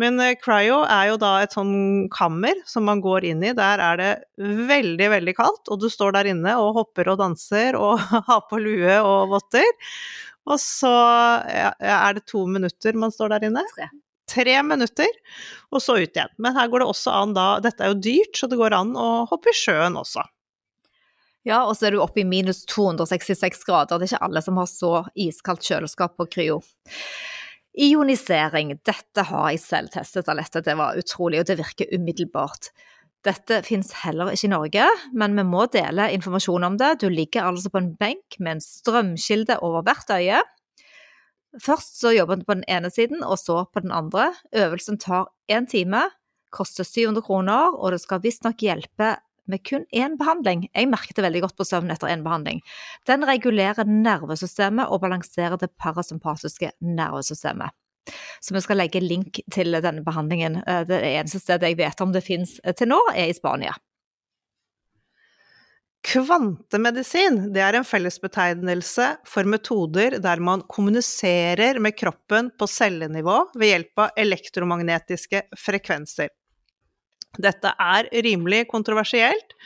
Men 0.00 0.20
uh, 0.22 0.32
cryo 0.40 0.82
er 0.84 1.12
jo 1.12 1.18
da 1.22 1.32
et 1.42 1.56
sånn 1.56 2.06
kammer 2.14 2.60
som 2.68 2.86
man 2.88 3.02
går 3.04 3.28
inn 3.32 3.44
i. 3.44 3.54
Der 3.56 3.82
er 3.82 4.00
det 4.00 4.12
veldig, 4.38 5.10
veldig 5.16 5.36
kaldt, 5.38 5.66
og 5.72 5.82
du 5.82 5.88
står 5.92 6.16
der 6.18 6.32
inne 6.32 6.56
og 6.62 6.74
hopper 6.80 7.12
og 7.12 7.20
danser 7.22 7.78
og 7.80 8.00
har 8.30 8.46
på 8.50 8.60
lue 8.62 9.00
og 9.02 9.36
votter. 9.36 9.68
Og 10.46 10.60
så 10.62 10.94
er 11.50 12.16
det 12.16 12.28
to 12.30 12.44
minutter 12.46 12.94
man 12.98 13.14
står 13.14 13.34
der 13.34 13.48
inne. 13.48 13.64
Tre. 13.74 13.90
Tre 14.26 14.54
minutter, 14.66 15.10
og 15.70 15.82
så 15.82 16.00
ut 16.00 16.10
igjen. 16.10 16.32
Men 16.42 16.56
her 16.58 16.70
går 16.70 16.82
det 16.82 16.88
også 16.90 17.12
an 17.14 17.34
da 17.36 17.46
Dette 17.62 17.84
er 17.84 17.92
jo 17.92 18.00
dyrt, 18.08 18.34
så 18.34 18.48
det 18.50 18.58
går 18.58 18.74
an 18.74 18.96
å 18.98 19.10
hoppe 19.30 19.52
i 19.52 19.58
sjøen 19.58 19.98
også. 20.00 20.24
Ja, 21.46 21.60
og 21.62 21.76
så 21.78 21.86
er 21.86 21.94
du 21.94 22.02
oppe 22.02 22.24
i 22.24 22.26
minus 22.26 22.64
266 22.66 23.62
grader. 23.68 24.00
Det 24.00 24.08
er 24.08 24.16
ikke 24.16 24.26
alle 24.26 24.42
som 24.42 24.58
har 24.58 24.66
så 24.70 24.92
iskaldt 25.14 25.62
kjøleskap 25.68 26.16
på 26.18 26.26
kryo. 26.32 26.58
Ionisering, 27.76 28.72
dette 28.88 29.26
har 29.28 29.52
jeg 29.52 29.62
selv 29.62 29.92
testet, 29.94 30.30
Alette. 30.32 30.64
Det 30.64 30.74
var 30.78 30.98
utrolig, 30.98 31.42
og 31.42 31.50
det 31.50 31.58
virker 31.60 31.92
umiddelbart. 31.94 32.72
Dette 33.26 33.60
finnes 33.66 33.92
heller 34.02 34.32
ikke 34.32 34.48
i 34.48 34.52
Norge, 34.52 34.88
men 35.18 35.38
vi 35.38 35.44
må 35.46 35.66
dele 35.70 36.08
informasjon 36.14 36.66
om 36.66 36.78
det. 36.80 36.92
Du 37.02 37.08
ligger 37.12 37.46
altså 37.46 37.70
på 37.70 37.82
en 37.82 37.92
benk 38.00 38.38
med 38.38 38.56
en 38.56 38.64
strømkilde 38.64 39.58
over 39.66 39.86
hvert 39.86 40.10
øye. 40.16 40.42
Først 41.62 42.00
så 42.00 42.12
jobber 42.14 42.40
du 42.40 42.46
på 42.48 42.56
den 42.58 42.66
ene 42.70 42.90
siden, 42.90 43.22
og 43.22 43.38
så 43.38 43.62
på 43.70 43.84
den 43.84 43.94
andre. 43.94 44.32
Øvelsen 44.54 44.98
tar 45.02 45.30
én 45.52 45.68
time, 45.70 46.08
koster 46.50 46.86
700 46.86 47.22
kroner, 47.26 47.76
og 47.76 47.94
det 47.94 48.02
skal 48.02 48.22
visstnok 48.24 48.62
hjelpe 48.62 49.14
med 49.50 49.62
kun 49.66 49.86
én 49.94 50.18
behandling. 50.20 50.66
Jeg 50.72 50.90
merket 50.90 51.18
det 51.18 51.26
veldig 51.26 51.42
godt 51.46 51.56
på 51.58 51.66
søvn 51.68 51.90
etter 51.94 52.10
én 52.12 52.24
behandling. 52.26 52.62
Den 53.08 53.26
regulerer 53.28 53.88
nervesystemet 53.88 54.90
og 54.90 55.02
balanserer 55.04 55.58
det 55.60 55.72
parasympatiske 55.80 56.72
nervesystemet. 56.80 57.74
Så 58.40 58.54
vi 58.54 58.62
skal 58.62 58.78
legge 58.78 59.02
link 59.02 59.40
til 59.52 59.74
denne 59.82 60.04
behandlingen. 60.06 60.60
Eh, 60.62 60.84
det 60.86 61.02
eneste 61.16 61.42
stedet 61.42 61.72
jeg 61.72 61.80
vet 61.80 62.00
om 62.04 62.14
det 62.14 62.24
finnes 62.26 62.58
eh, 62.62 62.76
til 62.76 62.90
nå, 62.92 63.00
er 63.14 63.30
i 63.30 63.36
Spania. 63.36 63.74
Kvantemedisin 66.06 67.48
det 67.50 67.64
er 67.66 67.80
en 67.80 67.86
fellesbetegnelse 67.86 69.08
for 69.26 69.48
metoder 69.50 70.20
der 70.22 70.38
man 70.38 70.62
kommuniserer 70.70 71.80
med 71.82 71.96
kroppen 71.98 72.52
på 72.54 72.68
cellenivå 72.70 73.40
ved 73.56 73.72
hjelp 73.72 74.04
av 74.04 74.20
elektromagnetiske 74.22 75.42
frekvenser. 75.58 76.30
Dette 77.42 77.72
er 77.82 78.08
rimelig 78.24 78.66
kontroversielt, 78.70 79.56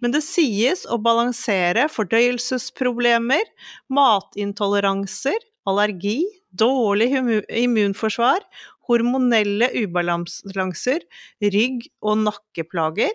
men 0.00 0.14
det 0.14 0.22
sies 0.26 0.86
å 0.90 0.98
balansere 1.02 1.86
fordøyelsesproblemer, 1.92 3.44
matintoleranser, 3.92 5.38
allergi, 5.68 6.24
dårlig 6.50 7.12
immunforsvar, 7.14 8.42
hormonelle 8.90 9.70
ubalanser, 9.84 11.04
rygg- 11.44 11.90
og 12.02 12.24
nakkeplager, 12.24 13.14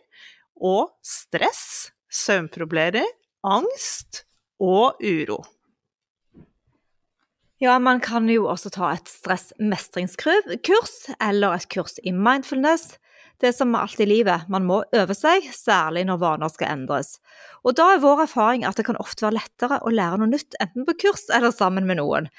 og 0.56 0.94
stress, 1.04 1.92
søvnproblemer, 2.08 3.10
angst 3.46 4.24
og 4.64 5.04
uro. 5.04 5.44
Ja, 7.64 7.78
man 7.80 8.02
kan 8.04 8.28
jo 8.28 8.50
også 8.52 8.70
ta 8.76 8.90
et 8.94 9.08
stressmestringskurs 9.08 10.96
eller 11.24 11.56
et 11.56 11.68
kurs 11.72 11.96
i 12.04 12.12
mindfulness. 12.12 12.98
Det 13.42 13.50
er 13.50 13.56
som 13.56 13.72
med 13.74 13.84
alt 13.84 14.00
i 14.00 14.08
livet, 14.08 14.46
man 14.52 14.64
må 14.68 14.78
øve 14.96 15.16
seg, 15.18 15.50
særlig 15.52 16.06
når 16.08 16.22
vaner 16.22 16.52
skal 16.52 16.72
endres. 16.72 17.18
Og 17.68 17.76
da 17.76 17.90
er 17.94 18.04
vår 18.04 18.24
erfaring 18.26 18.64
at 18.68 18.80
det 18.80 18.86
kan 18.88 19.00
ofte 19.02 19.26
være 19.26 19.40
lettere 19.40 19.82
å 19.84 19.92
lære 19.92 20.22
noe 20.22 20.32
nytt, 20.32 20.56
enten 20.64 20.88
på 20.88 20.96
kurs 21.04 21.26
eller 21.36 21.52
sammen 21.56 21.88
med 21.90 22.00
noen, 22.00 22.30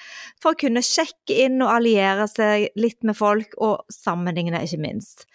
for 0.40 0.54
å 0.54 0.60
kunne 0.60 0.84
sjekke 0.84 1.36
inn 1.46 1.60
og 1.60 1.74
alliere 1.74 2.28
seg 2.30 2.70
litt 2.80 3.02
med 3.04 3.18
folk, 3.18 3.52
og 3.60 3.84
sammenligne, 3.92 4.62
ikke 4.64 4.80
minst. 4.82 5.26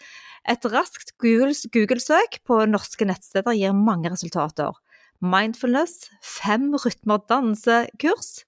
Et 0.49 0.65
raskt 0.73 1.13
Google-søk 1.21 2.39
på 2.49 2.63
norske 2.65 3.05
nettsteder 3.05 3.53
gir 3.53 3.77
mange 3.77 4.09
resultater. 4.09 4.73
Mindfulness, 5.21 6.07
fem 6.25 6.71
rytmer 6.81 7.21
dansekurs, 7.29 8.41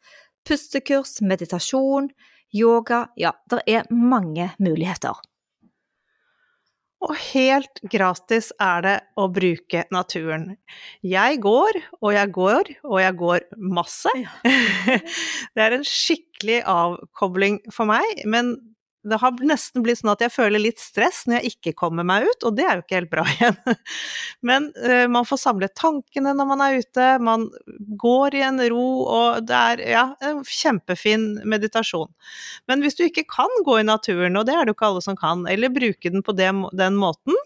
pustekurs, 0.48 1.20
meditasjon, 1.22 2.10
yoga 2.54 3.06
Ja, 3.18 3.36
det 3.50 3.62
er 3.70 3.86
mange 3.94 4.50
muligheter. 4.58 5.22
Og 7.04 7.16
helt 7.34 7.82
gratis 7.92 8.52
er 8.64 8.84
det 8.86 8.96
å 9.20 9.28
bruke 9.32 9.84
naturen. 9.92 10.54
Jeg 11.04 11.42
går, 11.44 11.80
og 12.00 12.14
jeg 12.16 12.32
går, 12.38 12.70
og 12.88 13.00
jeg 13.02 13.18
går 13.20 13.48
masse. 13.60 14.14
Det 15.54 15.66
er 15.66 15.76
en 15.76 15.88
skikkelig 15.88 16.62
avkobling 16.70 17.60
for 17.74 17.90
meg, 17.92 18.24
men 18.24 18.56
det 19.04 19.20
har 19.20 19.36
nesten 19.44 19.84
blitt 19.84 20.00
sånn 20.00 20.14
at 20.14 20.22
jeg 20.24 20.32
føler 20.32 20.62
litt 20.62 20.80
stress 20.82 21.24
når 21.28 21.42
jeg 21.42 21.54
ikke 21.54 21.74
kommer 21.84 22.06
meg 22.08 22.28
ut, 22.30 22.46
og 22.48 22.56
det 22.56 22.66
er 22.66 22.80
jo 22.80 22.84
ikke 22.86 22.98
helt 23.02 23.12
bra 23.12 23.26
igjen. 23.34 23.58
Men 24.46 24.70
uh, 24.80 25.06
man 25.12 25.28
får 25.28 25.42
samlet 25.44 25.76
tankene 25.80 26.34
når 26.38 26.50
man 26.50 26.64
er 26.64 26.80
ute, 26.80 27.08
man 27.24 27.48
går 28.00 28.40
i 28.40 28.44
en 28.48 28.62
ro, 28.72 28.88
og 29.04 29.50
det 29.50 29.60
er 29.60 29.84
ja, 29.92 30.06
en 30.24 30.42
kjempefin 30.48 31.28
meditasjon. 31.50 32.12
Men 32.72 32.84
hvis 32.84 32.98
du 33.00 33.06
ikke 33.08 33.26
kan 33.30 33.52
gå 33.68 33.80
i 33.82 33.88
naturen, 33.88 34.40
og 34.40 34.48
det 34.48 34.56
er 34.56 34.64
det 34.64 34.74
jo 34.74 34.78
ikke 34.78 34.92
alle 34.92 35.06
som 35.06 35.20
kan, 35.20 35.44
eller 35.52 35.74
bruke 35.74 36.14
den 36.14 36.24
på 36.26 36.36
den, 36.38 36.64
den 36.78 37.00
måten, 37.00 37.38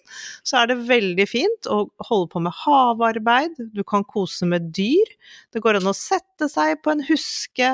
så 0.48 0.62
er 0.62 0.72
det 0.72 0.80
veldig 0.90 1.28
fint 1.30 1.72
å 1.72 1.84
holde 2.10 2.30
på 2.34 2.44
med 2.44 2.56
havarbeid, 2.66 3.58
du 3.74 3.84
kan 3.88 4.06
kose 4.08 4.48
med 4.50 4.70
dyr, 4.78 5.10
det 5.54 5.64
går 5.64 5.80
an 5.80 5.90
å 5.90 5.96
sette 5.98 6.50
seg 6.52 6.78
på 6.86 6.94
en 6.94 7.04
huske 7.08 7.72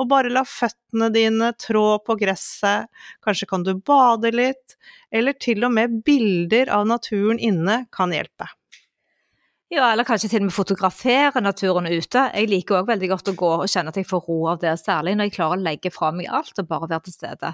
og 0.00 0.08
bare 0.10 0.32
la 0.32 0.42
føttene 0.48 1.10
dine 1.12 1.52
trå 1.60 2.00
på 2.04 2.16
gresset, 2.20 2.88
kanskje 3.24 3.48
kan 3.50 3.66
du 3.66 3.74
bade 3.74 4.32
litt, 4.34 4.76
eller 5.12 5.36
til 5.38 5.66
og 5.66 5.74
med 5.76 6.00
bilder 6.06 6.72
av 6.74 6.86
naturen 6.88 7.38
inne 7.38 7.84
kan 7.94 8.14
hjelpe. 8.14 8.48
Ja, 9.70 9.92
eller 9.92 10.02
kanskje 10.02 10.32
til 10.32 10.42
og 10.42 10.48
med 10.48 10.54
fotografere 10.56 11.40
naturen 11.44 11.86
ute. 11.86 12.24
Jeg 12.34 12.48
liker 12.50 12.80
òg 12.80 12.88
veldig 12.88 13.10
godt 13.12 13.30
å 13.30 13.36
gå 13.38 13.50
og 13.60 13.68
kjenne 13.70 13.92
at 13.92 14.00
jeg 14.00 14.08
får 14.10 14.24
ro 14.26 14.38
av 14.50 14.58
det, 14.64 14.72
særlig 14.80 15.14
når 15.14 15.28
jeg 15.28 15.36
klarer 15.36 15.60
å 15.60 15.66
legge 15.68 15.92
fra 15.94 16.10
meg 16.10 16.26
alt 16.26 16.58
og 16.58 16.66
bare 16.72 16.88
være 16.90 17.06
til 17.06 17.14
stede. 17.14 17.52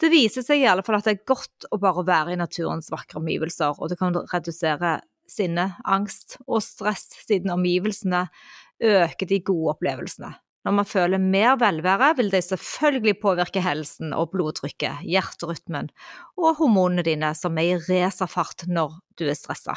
Det 0.00 0.10
viser 0.12 0.44
seg 0.44 0.60
i 0.60 0.68
alle 0.68 0.84
fall 0.84 0.98
at 0.98 1.08
det 1.08 1.14
er 1.14 1.26
godt 1.30 1.68
å 1.72 1.78
bare 1.80 2.04
være 2.04 2.34
i 2.34 2.38
naturens 2.40 2.90
vakre 2.92 3.22
omgivelser, 3.22 3.78
og 3.78 3.88
det 3.88 3.96
kan 4.02 4.16
redusere 4.34 4.98
sinne, 5.30 5.70
angst 5.88 6.36
og 6.44 6.60
stress, 6.60 7.06
siden 7.24 7.54
omgivelsene 7.54 8.26
øker 8.84 9.30
de 9.30 9.40
gode 9.46 9.78
opplevelsene. 9.78 10.34
Når 10.64 10.76
man 10.78 10.88
føler 10.88 11.20
mer 11.20 11.58
velvære, 11.60 12.14
vil 12.18 12.30
det 12.32 12.44
selvfølgelig 12.46 13.18
påvirke 13.20 13.62
helsen 13.64 14.14
og 14.16 14.30
blodtrykket, 14.32 15.04
hjerterytmen 15.04 15.90
og 16.40 16.54
hormonene 16.60 17.04
dine, 17.04 17.34
som 17.36 17.58
er 17.60 17.74
i 17.74 17.82
racerfart 17.84 18.64
når 18.70 18.96
du 19.20 19.28
er 19.28 19.36
stressa. 19.36 19.76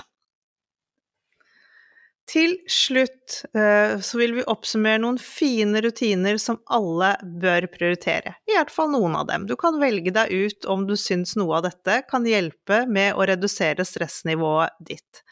Til 2.27 2.57
slutt 2.67 3.37
eh, 3.55 3.93
så 4.03 4.19
vil 4.19 4.33
vi 4.35 4.43
oppsummere 4.51 4.99
noen 4.99 5.19
fine 5.21 5.79
rutiner 5.83 6.35
som 6.43 6.59
alle 6.75 7.13
bør 7.23 7.69
prioritere. 7.71 8.33
I 8.51 8.57
hvert 8.57 8.73
fall 8.73 8.91
noen 8.91 9.15
av 9.15 9.29
dem. 9.29 9.45
Du 9.47 9.55
kan 9.59 9.79
velge 9.79 10.11
deg 10.11 10.33
ut 10.35 10.67
om 10.67 10.83
du 10.89 10.97
syns 10.99 11.37
noe 11.39 11.61
av 11.61 11.69
dette 11.69 12.01
kan 12.11 12.27
hjelpe 12.27 12.81
med 12.91 13.15
å 13.15 13.27
redusere 13.29 13.87
stressnivået 13.87 14.75
ditt. 14.89 15.23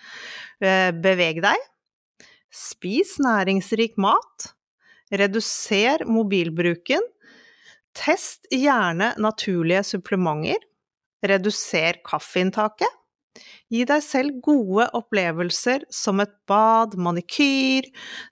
Eh, 0.64 0.94
beveg 0.96 1.44
deg. 1.44 1.68
Spis 2.56 3.18
næringsrik 3.20 4.00
mat. 4.00 4.55
Reduser 5.16 6.06
mobilbruken. 6.10 7.04
Test 7.96 8.50
gjerne 8.52 9.14
naturlige 9.22 9.86
supplementer. 9.88 10.60
Reduser 11.26 12.02
kaffeinntaket. 12.06 12.92
Gi 13.72 13.82
deg 13.88 14.04
selv 14.06 14.40
gode 14.46 14.86
opplevelser 14.96 15.88
som 15.92 16.22
et 16.24 16.32
bad, 16.48 16.94
manikyr, 17.02 17.88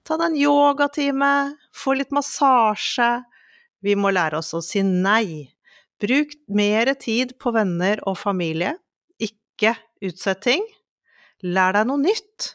ta 0.06 0.16
deg 0.20 0.30
en 0.30 0.38
yogatime, 0.40 1.34
få 1.76 1.98
litt 1.98 2.14
massasje. 2.16 3.10
Vi 3.84 3.98
må 4.00 4.14
lære 4.16 4.40
oss 4.40 4.54
å 4.56 4.62
si 4.64 4.84
nei. 4.86 5.50
Bruk 6.00 6.36
mer 6.48 6.94
tid 7.00 7.36
på 7.40 7.52
venner 7.56 8.00
og 8.08 8.20
familie. 8.22 8.76
Ikke 9.20 9.74
utsetting. 10.04 10.64
Lær 11.44 11.76
deg 11.76 11.90
noe 11.90 12.00
nytt. 12.00 12.54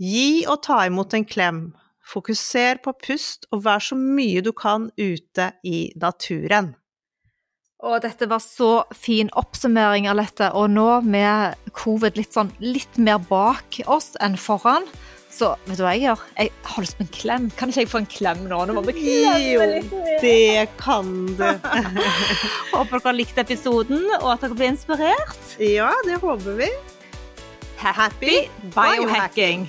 Gi 0.00 0.44
og 0.50 0.62
ta 0.64 0.84
imot 0.88 1.14
en 1.16 1.26
klem. 1.28 1.60
Fokuser 2.04 2.80
på 2.84 2.92
pust, 3.00 3.48
og 3.52 3.64
vær 3.64 3.82
så 3.82 3.96
mye 3.98 4.42
du 4.44 4.52
kan 4.56 4.90
ute 5.00 5.52
i 5.64 5.88
naturen. 5.96 6.74
Og 7.84 8.00
dette 8.00 8.28
var 8.30 8.40
så 8.40 8.84
fin 8.96 9.28
oppsummering, 9.36 10.06
Alette. 10.08 10.50
Og 10.56 10.70
nå 10.72 10.88
med 11.04 11.56
covid 11.76 12.16
litt 12.16 12.36
sånn 12.36 12.52
litt 12.64 12.96
mer 12.96 13.20
bak 13.28 13.82
oss 13.90 14.14
enn 14.24 14.38
foran, 14.40 14.86
så 15.34 15.50
vet 15.66 15.80
du 15.80 15.82
hva 15.82 15.92
jeg 15.96 16.04
gjør? 16.04 16.20
Jeg 16.38 16.52
har 16.70 16.84
lyst 16.84 16.96
på 16.96 17.04
en 17.04 17.12
klem. 17.16 17.48
Kan 17.58 17.72
ikke 17.72 17.82
jeg 17.82 17.90
få 17.90 18.00
en 18.04 18.10
klem 18.10 18.44
nå? 18.48 18.60
nå 18.68 18.76
må 18.76 18.84
vi 18.86 18.94
jo, 19.50 19.64
det 20.22 20.68
kan 20.80 21.10
du. 21.34 21.48
håper 22.74 22.94
dere 22.94 23.08
har 23.08 23.18
likt 23.18 23.40
episoden, 23.42 24.06
og 24.20 24.28
at 24.36 24.46
dere 24.46 24.60
blir 24.60 24.70
inspirert. 24.70 25.56
Ja, 25.58 25.90
det 26.06 26.22
håper 26.22 26.62
vi. 26.62 26.70
Happy 27.84 28.46
biohacking. 28.72 29.68